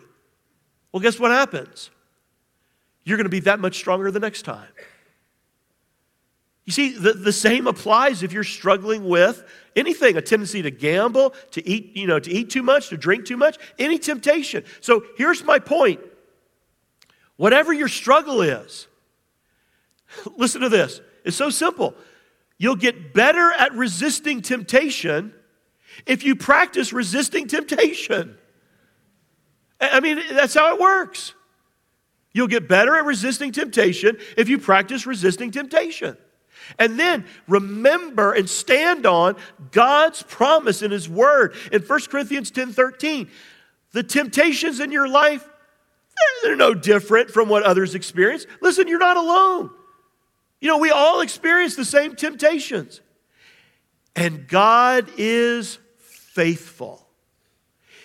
Well, 0.92 1.02
guess 1.02 1.18
what 1.18 1.32
happens? 1.32 1.90
You're 3.06 3.18
going 3.18 3.26
to 3.26 3.30
be 3.30 3.40
that 3.42 3.60
much 3.60 3.76
stronger 3.78 4.12
the 4.12 4.20
next 4.20 4.44
time. 4.44 4.68
You 6.66 6.74
see, 6.74 6.92
the, 6.92 7.14
the 7.14 7.34
same 7.34 7.68
applies 7.68 8.24
if 8.24 8.34
you're 8.34 8.44
struggling 8.44 9.08
with 9.08 9.44
anything, 9.76 10.18
a 10.18 10.22
tendency 10.22 10.62
to 10.62 10.72
gamble, 10.72 11.34
to 11.52 11.68
eat, 11.68 11.96
you 11.96 12.08
know, 12.08 12.20
to 12.20 12.32
eat 12.32 12.50
too 12.50 12.64
much, 12.64 12.90
to 12.90 12.98
drink 12.98 13.26
too 13.26 13.38
much, 13.38 13.58
any 13.80 13.98
temptation. 13.98 14.64
So 14.80 15.04
here's 15.18 15.44
my 15.44 15.60
point. 15.60 16.00
Whatever 17.38 17.74
your 17.74 17.88
struggle 17.88 18.42
is, 18.42 18.88
listen 20.38 20.62
to 20.62 20.70
this. 20.70 21.02
It's 21.24 21.38
so 21.38 21.50
simple. 21.50 21.96
You'll 22.58 22.76
get 22.76 23.14
better 23.14 23.52
at 23.52 23.74
resisting 23.74 24.42
temptation 24.42 25.34
if 26.06 26.24
you 26.24 26.36
practice 26.36 26.94
resisting 26.94 27.48
temptation. 27.48 28.38
I 29.80 30.00
mean, 30.00 30.22
that's 30.32 30.54
how 30.54 30.76
it 30.76 30.80
works. 30.80 31.34
You'll 32.34 32.48
get 32.48 32.68
better 32.68 32.96
at 32.96 33.04
resisting 33.04 33.52
temptation 33.52 34.18
if 34.38 34.48
you 34.48 34.60
practice 34.60 35.08
resisting 35.08 35.50
temptation. 35.50 36.18
And 36.80 37.00
then 37.00 37.26
remember 37.48 38.34
and 38.34 38.50
stand 38.50 39.06
on 39.06 39.36
God's 39.72 40.24
promise 40.24 40.82
in 40.82 40.92
His 40.92 41.10
Word. 41.10 41.56
In 41.72 41.82
1 41.82 42.00
Corinthians 42.10 42.52
10 42.52 42.74
13, 42.74 43.30
the 43.92 44.04
temptations 44.04 44.80
in 44.80 44.92
your 44.92 45.08
life, 45.08 45.44
they're, 45.44 46.50
they're 46.50 46.56
no 46.58 46.74
different 46.74 47.30
from 47.30 47.50
what 47.50 47.64
others 47.64 47.96
experience. 47.96 48.46
Listen, 48.62 48.88
you're 48.88 49.00
not 49.00 49.18
alone. 49.18 49.70
You 50.60 50.68
know, 50.68 50.78
we 50.78 50.92
all 50.92 51.22
experience 51.22 51.76
the 51.76 51.86
same 51.86 52.16
temptations. 52.16 53.02
And 54.16 54.48
God 54.48 55.10
is 55.18 55.80
faithful. 55.98 57.08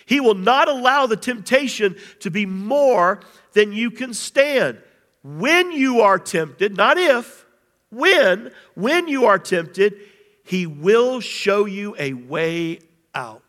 He 0.05 0.19
will 0.19 0.35
not 0.35 0.69
allow 0.69 1.05
the 1.05 1.17
temptation 1.17 1.97
to 2.21 2.31
be 2.31 2.45
more 2.45 3.19
than 3.53 3.73
you 3.73 3.91
can 3.91 4.13
stand. 4.13 4.81
When 5.21 5.73
you 5.73 6.01
are 6.01 6.17
tempted, 6.17 6.77
not 6.77 6.97
if, 6.97 7.45
when, 7.89 8.51
when 8.75 9.07
you 9.07 9.25
are 9.25 9.39
tempted, 9.39 9.95
he 10.43 10.65
will 10.65 11.19
show 11.19 11.65
you 11.65 11.95
a 11.99 12.13
way 12.13 12.79
out 13.13 13.43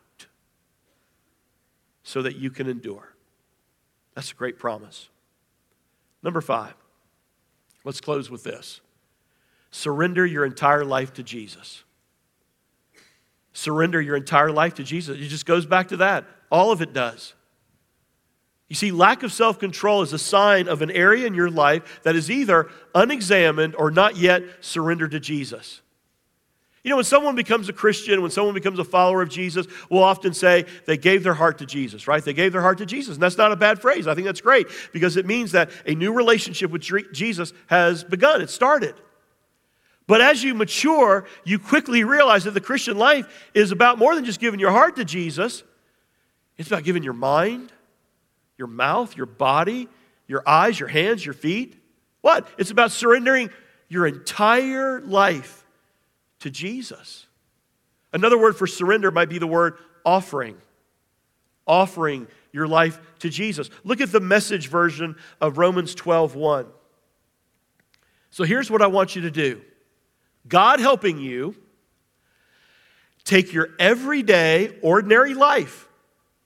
so 2.03 2.22
that 2.22 2.37
you 2.37 2.51
can 2.51 2.68
endure. 2.68 3.14
That's 4.14 4.33
a 4.33 4.35
great 4.35 4.59
promise. 4.59 5.09
Number 6.22 6.40
five, 6.40 6.74
let's 7.85 8.01
close 8.01 8.31
with 8.31 8.42
this 8.42 8.81
surrender 9.70 10.24
your 10.24 10.44
entire 10.44 10.85
life 10.85 11.12
to 11.12 11.22
Jesus. 11.22 11.85
Surrender 13.53 14.01
your 14.01 14.16
entire 14.16 14.51
life 14.51 14.74
to 14.74 14.85
Jesus. 14.85 15.18
It 15.18 15.29
just 15.29 15.46
goes 15.46 15.66
back 15.66 15.88
to 15.88 15.98
that. 15.98 16.24
All 16.51 16.70
of 16.72 16.81
it 16.81 16.92
does. 16.92 17.35
You 18.68 18.76
see, 18.76 18.90
lack 18.90 19.22
of 19.22 19.33
self 19.33 19.59
control 19.59 20.02
is 20.02 20.12
a 20.12 20.18
sign 20.18 20.68
of 20.68 20.83
an 20.83 20.90
area 20.90 21.26
in 21.26 21.35
your 21.35 21.50
life 21.50 22.00
that 22.02 22.14
is 22.14 22.31
either 22.31 22.68
unexamined 22.94 23.74
or 23.74 23.90
not 23.90 24.16
yet 24.16 24.42
surrendered 24.61 25.12
to 25.12 25.20
Jesus. 25.20 25.81
You 26.85 26.90
know, 26.90 26.96
when 26.96 27.04
someone 27.04 27.35
becomes 27.35 27.68
a 27.68 27.72
Christian, 27.72 28.22
when 28.22 28.31
someone 28.31 28.54
becomes 28.54 28.78
a 28.78 28.85
follower 28.85 29.20
of 29.20 29.28
Jesus, 29.28 29.66
we'll 29.90 30.02
often 30.02 30.33
say 30.33 30.64
they 30.87 30.96
gave 30.96 31.22
their 31.22 31.35
heart 31.35 31.59
to 31.59 31.66
Jesus, 31.66 32.07
right? 32.07 32.24
They 32.24 32.33
gave 32.33 32.52
their 32.52 32.62
heart 32.62 32.78
to 32.78 32.87
Jesus. 32.87 33.16
And 33.16 33.22
that's 33.22 33.37
not 33.37 33.52
a 33.52 33.57
bad 33.57 33.81
phrase. 33.81 34.07
I 34.07 34.14
think 34.14 34.26
that's 34.26 34.40
great 34.40 34.68
because 34.92 35.16
it 35.16 35.26
means 35.26 35.52
that 35.52 35.70
a 35.87 35.94
new 35.94 36.12
relationship 36.12 36.70
with 36.70 36.83
Jesus 37.12 37.52
has 37.66 38.04
begun, 38.04 38.40
it 38.40 38.48
started. 38.48 38.94
But 40.07 40.22
as 40.22 40.42
you 40.42 40.54
mature, 40.54 41.26
you 41.44 41.59
quickly 41.59 42.04
realize 42.04 42.44
that 42.44 42.52
the 42.52 42.61
Christian 42.61 42.96
life 42.96 43.50
is 43.54 43.72
about 43.72 43.98
more 43.98 44.14
than 44.14 44.24
just 44.24 44.40
giving 44.40 44.61
your 44.61 44.70
heart 44.70 44.96
to 44.96 45.04
Jesus, 45.04 45.64
it's 46.57 46.68
about 46.68 46.85
giving 46.85 47.02
your 47.02 47.12
mind, 47.12 47.72
your 48.59 48.66
mouth, 48.66 49.16
your 49.16 49.27
body, 49.27 49.88
your 50.27 50.47
eyes, 50.47 50.79
your 50.79 50.88
hands, 50.88 51.25
your 51.25 51.33
feet. 51.33 51.81
What? 52.21 52.47
It's 52.59 52.71
about 52.71 52.90
surrendering 52.90 53.51
your 53.88 54.07
entire 54.07 55.01
life 55.01 55.64
to 56.40 56.51
Jesus. 56.51 57.27
Another 58.12 58.37
word 58.37 58.57
for 58.57 58.66
surrender 58.66 59.11
might 59.11 59.29
be 59.29 59.38
the 59.38 59.47
word 59.47 59.79
offering. 60.05 60.57
Offering 61.66 62.27
your 62.53 62.66
life 62.66 63.01
to 63.21 63.31
Jesus. 63.31 63.71
Look 63.85 64.01
at 64.01 64.12
the 64.12 64.21
message 64.21 64.68
version 64.68 65.16
of 65.40 65.59
Romans 65.59 65.94
12 65.94 66.35
1. 66.35 66.66
So 68.31 68.44
here's 68.44 68.71
what 68.71 68.83
I 68.83 68.87
want 68.87 69.16
you 69.16 69.23
to 69.23 69.31
do 69.31 69.62
God 70.47 70.81
helping 70.81 71.18
you 71.18 71.55
take 73.25 73.53
your 73.53 73.71
everyday, 73.79 74.79
ordinary 74.83 75.35
life 75.35 75.88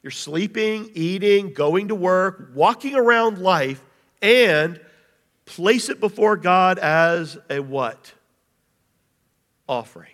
you're 0.03 0.11
sleeping, 0.11 0.91
eating, 0.95 1.53
going 1.53 1.89
to 1.89 1.95
work, 1.95 2.51
walking 2.55 2.95
around 2.95 3.39
life, 3.39 3.83
and 4.21 4.81
place 5.45 5.89
it 5.89 6.01
before 6.01 6.37
God 6.37 6.79
as 6.79 7.39
a 7.49 7.61
what? 7.61 8.13
Offering. 9.69 10.11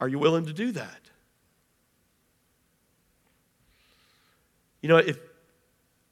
Are 0.00 0.08
you 0.08 0.18
willing 0.18 0.46
to 0.46 0.52
do 0.52 0.72
that? 0.72 1.00
You 4.80 4.88
know, 4.88 4.96
if, 4.96 5.18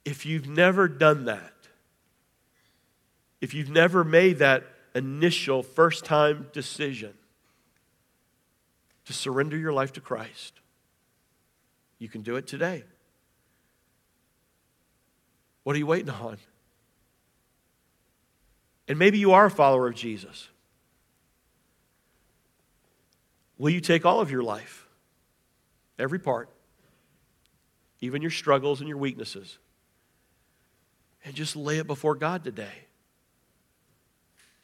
if 0.05 0.25
you've 0.25 0.47
never 0.47 0.87
done 0.87 1.25
that, 1.25 1.53
if 3.41 3.53
you've 3.53 3.69
never 3.69 4.03
made 4.03 4.39
that 4.39 4.63
initial 4.95 5.63
first 5.63 6.05
time 6.05 6.47
decision 6.53 7.13
to 9.05 9.13
surrender 9.13 9.57
your 9.57 9.73
life 9.73 9.93
to 9.93 10.01
Christ, 10.01 10.53
you 12.01 12.09
can 12.09 12.23
do 12.23 12.35
it 12.35 12.47
today. 12.47 12.83
What 15.61 15.75
are 15.75 15.79
you 15.79 15.85
waiting 15.85 16.09
on? 16.09 16.37
And 18.87 18.97
maybe 18.97 19.19
you 19.19 19.33
are 19.33 19.45
a 19.45 19.51
follower 19.51 19.87
of 19.87 19.93
Jesus. 19.93 20.49
Will 23.59 23.69
you 23.69 23.81
take 23.81 24.03
all 24.03 24.19
of 24.19 24.31
your 24.31 24.41
life, 24.41 24.87
every 25.99 26.17
part, 26.17 26.49
even 27.99 28.23
your 28.23 28.31
struggles 28.31 28.79
and 28.79 28.89
your 28.89 28.97
weaknesses, 28.97 29.59
and 31.23 31.35
just 31.35 31.55
lay 31.55 31.77
it 31.77 31.85
before 31.85 32.15
God 32.15 32.43
today? 32.43 32.87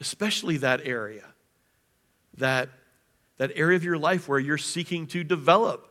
Especially 0.01 0.57
that 0.57 0.81
area, 0.83 1.25
that, 2.37 2.69
that 3.37 3.51
area 3.53 3.75
of 3.75 3.83
your 3.83 3.99
life 3.99 4.27
where 4.27 4.39
you're 4.39 4.57
seeking 4.57 5.05
to 5.05 5.23
develop 5.23 5.87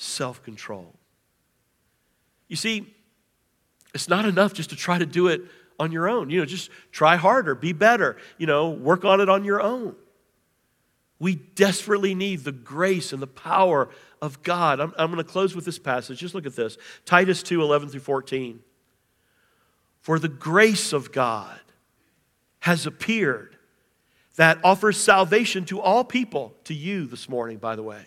self 0.00 0.42
control. 0.42 0.94
You 2.48 2.56
see, 2.56 2.94
it's 3.94 4.08
not 4.08 4.24
enough 4.24 4.54
just 4.54 4.70
to 4.70 4.76
try 4.76 4.98
to 4.98 5.06
do 5.06 5.28
it 5.28 5.42
on 5.78 5.92
your 5.92 6.08
own. 6.08 6.30
You 6.30 6.40
know, 6.40 6.46
just 6.46 6.70
try 6.90 7.16
harder, 7.16 7.54
be 7.54 7.72
better, 7.72 8.16
you 8.38 8.46
know, 8.46 8.70
work 8.70 9.04
on 9.04 9.20
it 9.20 9.28
on 9.28 9.44
your 9.44 9.60
own. 9.60 9.94
We 11.18 11.34
desperately 11.34 12.14
need 12.14 12.44
the 12.44 12.52
grace 12.52 13.12
and 13.12 13.20
the 13.20 13.26
power 13.26 13.90
of 14.22 14.42
God. 14.42 14.80
I'm, 14.80 14.94
I'm 14.96 15.12
going 15.12 15.22
to 15.22 15.30
close 15.30 15.54
with 15.54 15.66
this 15.66 15.78
passage. 15.78 16.18
Just 16.18 16.34
look 16.34 16.46
at 16.46 16.56
this 16.56 16.78
Titus 17.04 17.42
2 17.42 17.60
11 17.60 17.90
through 17.90 18.00
14. 18.00 18.60
For 20.00 20.18
the 20.18 20.28
grace 20.28 20.94
of 20.94 21.12
God 21.12 21.60
has 22.60 22.86
appeared 22.86 23.56
that 24.36 24.58
offers 24.64 24.96
salvation 24.96 25.66
to 25.66 25.78
all 25.78 26.04
people, 26.04 26.54
to 26.64 26.72
you 26.72 27.04
this 27.04 27.28
morning, 27.28 27.58
by 27.58 27.76
the 27.76 27.82
way 27.82 28.06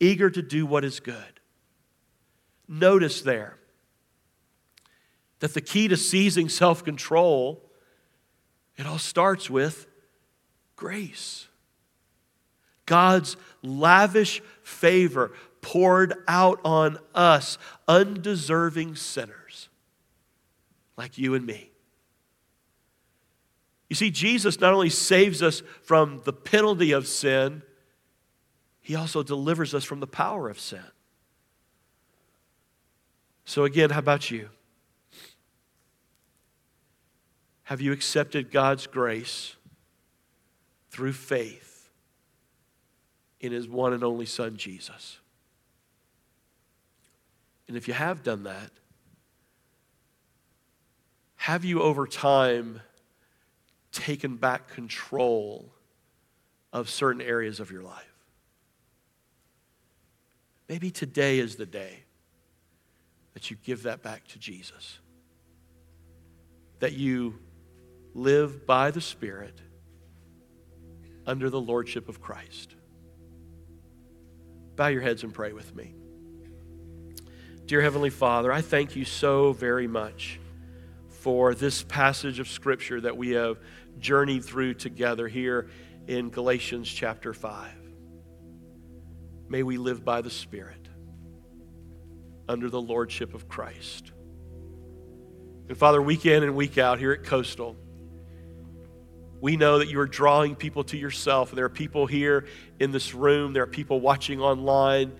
eager 0.00 0.30
to 0.30 0.42
do 0.42 0.66
what 0.66 0.84
is 0.84 1.00
good. 1.00 1.40
Notice 2.68 3.22
there 3.22 3.58
that 5.40 5.54
the 5.54 5.60
key 5.60 5.88
to 5.88 5.96
seizing 5.96 6.48
self 6.48 6.84
control, 6.84 7.62
it 8.76 8.86
all 8.86 8.98
starts 8.98 9.50
with 9.50 9.86
grace. 10.76 11.48
God's 12.86 13.36
lavish 13.62 14.42
favor 14.62 15.32
poured 15.60 16.14
out 16.28 16.60
on 16.64 16.98
us, 17.14 17.56
undeserving 17.88 18.96
sinners 18.96 19.68
like 20.96 21.16
you 21.16 21.34
and 21.34 21.46
me. 21.46 21.70
You 23.88 23.96
see, 23.96 24.10
Jesus 24.10 24.60
not 24.60 24.74
only 24.74 24.90
saves 24.90 25.42
us 25.42 25.62
from 25.82 26.20
the 26.24 26.32
penalty 26.32 26.92
of 26.92 27.06
sin, 27.06 27.62
he 28.84 28.94
also 28.94 29.22
delivers 29.22 29.72
us 29.72 29.82
from 29.82 30.00
the 30.00 30.06
power 30.06 30.50
of 30.50 30.60
sin. 30.60 30.84
So, 33.46 33.64
again, 33.64 33.88
how 33.88 33.98
about 33.98 34.30
you? 34.30 34.50
Have 37.62 37.80
you 37.80 37.92
accepted 37.92 38.50
God's 38.50 38.86
grace 38.86 39.56
through 40.90 41.14
faith 41.14 41.88
in 43.40 43.52
His 43.52 43.66
one 43.66 43.94
and 43.94 44.04
only 44.04 44.26
Son, 44.26 44.58
Jesus? 44.58 45.18
And 47.66 47.78
if 47.78 47.88
you 47.88 47.94
have 47.94 48.22
done 48.22 48.42
that, 48.42 48.70
have 51.36 51.64
you 51.64 51.80
over 51.80 52.06
time 52.06 52.82
taken 53.92 54.36
back 54.36 54.68
control 54.68 55.72
of 56.70 56.90
certain 56.90 57.22
areas 57.22 57.60
of 57.60 57.70
your 57.70 57.82
life? 57.82 58.13
Maybe 60.68 60.90
today 60.90 61.38
is 61.38 61.56
the 61.56 61.66
day 61.66 62.04
that 63.34 63.50
you 63.50 63.56
give 63.64 63.82
that 63.82 64.02
back 64.02 64.26
to 64.28 64.38
Jesus. 64.38 64.98
That 66.78 66.92
you 66.92 67.38
live 68.14 68.66
by 68.66 68.90
the 68.90 69.00
Spirit 69.00 69.60
under 71.26 71.50
the 71.50 71.60
Lordship 71.60 72.08
of 72.08 72.20
Christ. 72.20 72.74
Bow 74.76 74.88
your 74.88 75.02
heads 75.02 75.22
and 75.22 75.32
pray 75.32 75.52
with 75.52 75.74
me. 75.74 75.94
Dear 77.66 77.80
Heavenly 77.80 78.10
Father, 78.10 78.52
I 78.52 78.60
thank 78.60 78.96
you 78.96 79.04
so 79.04 79.52
very 79.52 79.86
much 79.86 80.38
for 81.08 81.54
this 81.54 81.82
passage 81.82 82.38
of 82.38 82.48
Scripture 82.48 83.00
that 83.00 83.16
we 83.16 83.30
have 83.30 83.58
journeyed 83.98 84.44
through 84.44 84.74
together 84.74 85.28
here 85.28 85.68
in 86.06 86.28
Galatians 86.28 86.90
chapter 86.90 87.32
5. 87.32 87.83
May 89.48 89.62
we 89.62 89.76
live 89.76 90.04
by 90.04 90.20
the 90.20 90.30
Spirit 90.30 90.88
under 92.48 92.70
the 92.70 92.80
Lordship 92.80 93.34
of 93.34 93.48
Christ. 93.48 94.12
And 95.68 95.76
Father, 95.76 96.00
week 96.00 96.26
in 96.26 96.42
and 96.42 96.54
week 96.54 96.78
out 96.78 96.98
here 96.98 97.12
at 97.12 97.24
Coastal, 97.24 97.76
we 99.40 99.56
know 99.56 99.78
that 99.78 99.88
you 99.88 100.00
are 100.00 100.06
drawing 100.06 100.56
people 100.56 100.84
to 100.84 100.96
yourself. 100.96 101.50
There 101.50 101.66
are 101.66 101.70
people 101.70 102.06
here 102.06 102.46
in 102.80 102.92
this 102.92 103.14
room, 103.14 103.52
there 103.52 103.62
are 103.62 103.66
people 103.66 104.00
watching 104.00 104.40
online 104.40 105.12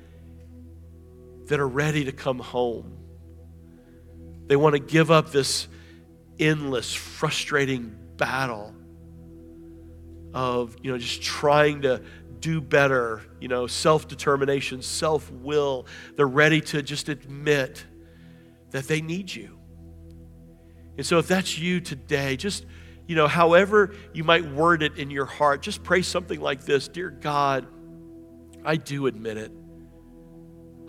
that 1.47 1.61
are 1.61 1.69
ready 1.69 2.05
to 2.05 2.13
come 2.13 2.39
home. 2.39 2.97
They 4.47 4.57
want 4.57 4.75
to 4.75 4.79
give 4.79 5.11
up 5.11 5.31
this 5.31 5.69
endless, 6.39 6.95
frustrating 6.95 7.95
battle 8.17 8.75
of, 10.33 10.77
you 10.83 10.91
know, 10.91 10.99
just 10.99 11.23
trying 11.23 11.83
to 11.83 12.03
do 12.45 12.61
better, 12.61 13.23
you 13.41 13.49
know, 13.49 13.67
self 13.67 14.07
determination, 14.07 14.83
self 14.83 15.31
will. 15.31 15.87
They're 16.15 16.27
ready 16.27 16.61
to 16.61 16.83
just 16.83 17.09
admit 17.09 17.83
that 18.71 18.87
they 18.87 19.01
need 19.01 19.35
you. 19.35 19.59
And 20.99 21.07
so, 21.07 21.19
if 21.19 21.27
that's 21.27 21.59
you 21.59 21.81
today, 21.81 22.37
just, 22.37 22.67
you 23.07 23.17
know, 23.17 23.29
however 23.29 23.95
you 24.13 24.25
might 24.25 24.45
word 24.45 24.83
it 24.83 24.99
in 24.99 25.11
your 25.11 25.25
heart, 25.25 25.63
just 25.63 25.83
pray 25.83 26.03
something 26.03 26.39
like 26.39 26.65
this 26.65 26.87
Dear 26.87 27.09
God, 27.09 27.67
I 28.63 28.77
do 28.77 29.07
admit 29.07 29.39
it. 29.39 29.51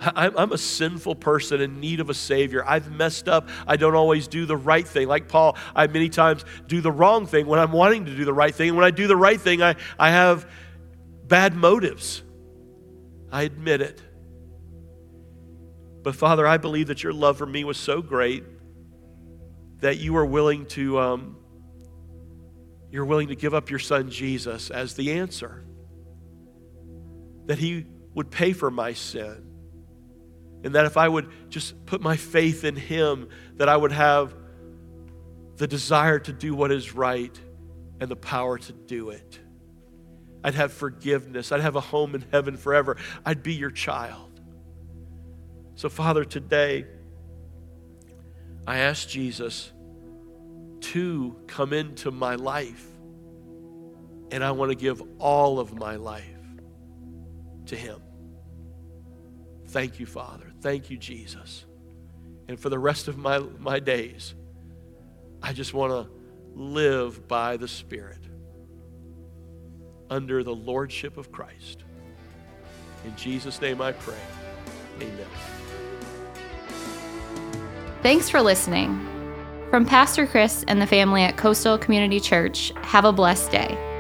I'm 0.01 0.51
a 0.51 0.57
sinful 0.57 1.15
person 1.15 1.61
in 1.61 1.79
need 1.79 2.01
of 2.01 2.09
a 2.09 2.13
Savior. 2.13 2.65
I've 2.67 2.91
messed 2.91 3.29
up. 3.29 3.47
I 3.65 3.77
don't 3.77 3.95
always 3.95 4.27
do 4.27 4.45
the 4.45 4.57
right 4.57 4.85
thing. 4.85 5.07
Like 5.07 5.29
Paul, 5.29 5.55
I 5.73 5.87
many 5.87 6.09
times 6.09 6.43
do 6.67 6.81
the 6.81 6.91
wrong 6.91 7.25
thing 7.25 7.47
when 7.47 7.61
I'm 7.61 7.71
wanting 7.71 8.03
to 8.07 8.13
do 8.13 8.25
the 8.25 8.33
right 8.33 8.53
thing. 8.53 8.69
And 8.69 8.77
when 8.77 8.85
I 8.85 8.91
do 8.91 9.07
the 9.07 9.15
right 9.15 9.39
thing, 9.39 9.63
I, 9.63 9.77
I 9.97 10.09
have 10.09 10.45
bad 11.27 11.55
motives. 11.55 12.23
I 13.31 13.43
admit 13.43 13.81
it. 13.81 14.01
But 16.03 16.15
Father, 16.15 16.45
I 16.45 16.57
believe 16.57 16.87
that 16.87 17.03
your 17.03 17.13
love 17.13 17.37
for 17.37 17.45
me 17.45 17.63
was 17.63 17.77
so 17.77 18.01
great 18.01 18.43
that 19.79 19.97
you 19.97 20.15
are 20.17 20.25
willing 20.25 20.65
to 20.67 20.99
um, 20.99 21.37
you're 22.91 23.05
willing 23.05 23.29
to 23.29 23.35
give 23.35 23.53
up 23.53 23.69
your 23.69 23.79
son 23.79 24.09
Jesus 24.09 24.69
as 24.69 24.93
the 24.93 25.13
answer. 25.13 25.65
That 27.47 27.57
he 27.57 27.85
would 28.13 28.31
pay 28.31 28.53
for 28.53 28.71
my 28.71 28.93
sin 28.93 29.45
and 30.65 30.73
that 30.73 30.85
if 30.85 30.97
I 30.97 31.07
would 31.07 31.29
just 31.49 31.85
put 31.85 32.01
my 32.01 32.17
faith 32.17 32.63
in 32.63 32.75
Him, 32.75 33.29
that 33.57 33.69
I 33.69 33.77
would 33.77 33.91
have 33.91 34.33
the 35.57 35.67
desire 35.67 36.17
to 36.17 36.33
do 36.33 36.55
what 36.55 36.71
is 36.71 36.93
right 36.93 37.39
and 38.01 38.09
the 38.09 38.15
power 38.15 38.57
to 38.57 38.73
do 38.73 39.11
it. 39.11 39.39
I'd 40.45 40.53
have 40.53 40.71
forgiveness. 40.71 41.51
I'd 41.51 41.61
have 41.61 41.75
a 41.75 41.81
home 41.81 42.13
in 42.13 42.23
heaven 42.31 42.55
forever. 42.55 42.97
I'd 43.25 43.41
be 43.41 43.55
your 43.55 43.71
child. 43.71 44.39
So, 45.73 45.89
Father, 45.89 46.23
today, 46.23 46.85
I 48.67 48.77
ask 48.77 49.09
Jesus 49.09 49.71
to 50.81 51.35
come 51.47 51.73
into 51.73 52.11
my 52.11 52.35
life, 52.35 52.85
and 54.29 54.43
I 54.43 54.51
want 54.51 54.69
to 54.69 54.75
give 54.75 55.01
all 55.17 55.59
of 55.59 55.73
my 55.73 55.95
life 55.95 56.23
to 57.65 57.75
Him. 57.75 57.99
Thank 59.69 59.99
you, 59.99 60.05
Father. 60.05 60.53
Thank 60.61 60.91
you, 60.91 60.97
Jesus. 60.97 61.65
And 62.47 62.59
for 62.59 62.69
the 62.69 62.77
rest 62.77 63.07
of 63.07 63.17
my, 63.17 63.39
my 63.39 63.79
days, 63.79 64.35
I 65.41 65.53
just 65.53 65.73
want 65.73 65.91
to 65.91 66.11
live 66.53 67.27
by 67.27 67.57
the 67.57 67.67
Spirit 67.67 68.24
under 70.09 70.43
the 70.43 70.55
Lordship 70.55 71.17
of 71.17 71.31
Christ. 71.31 71.83
In 73.05 73.15
Jesus' 73.15 73.61
name 73.61 73.81
I 73.81 73.91
pray. 73.91 74.15
Amen. 75.01 75.27
Thanks 78.01 78.29
for 78.29 78.41
listening. 78.41 79.01
From 79.69 79.85
Pastor 79.85 80.27
Chris 80.27 80.63
and 80.67 80.81
the 80.81 80.87
family 80.87 81.23
at 81.23 81.37
Coastal 81.37 81.77
Community 81.77 82.19
Church, 82.19 82.71
have 82.81 83.03
a 83.03 83.11
blessed 83.11 83.51
day. 83.51 83.94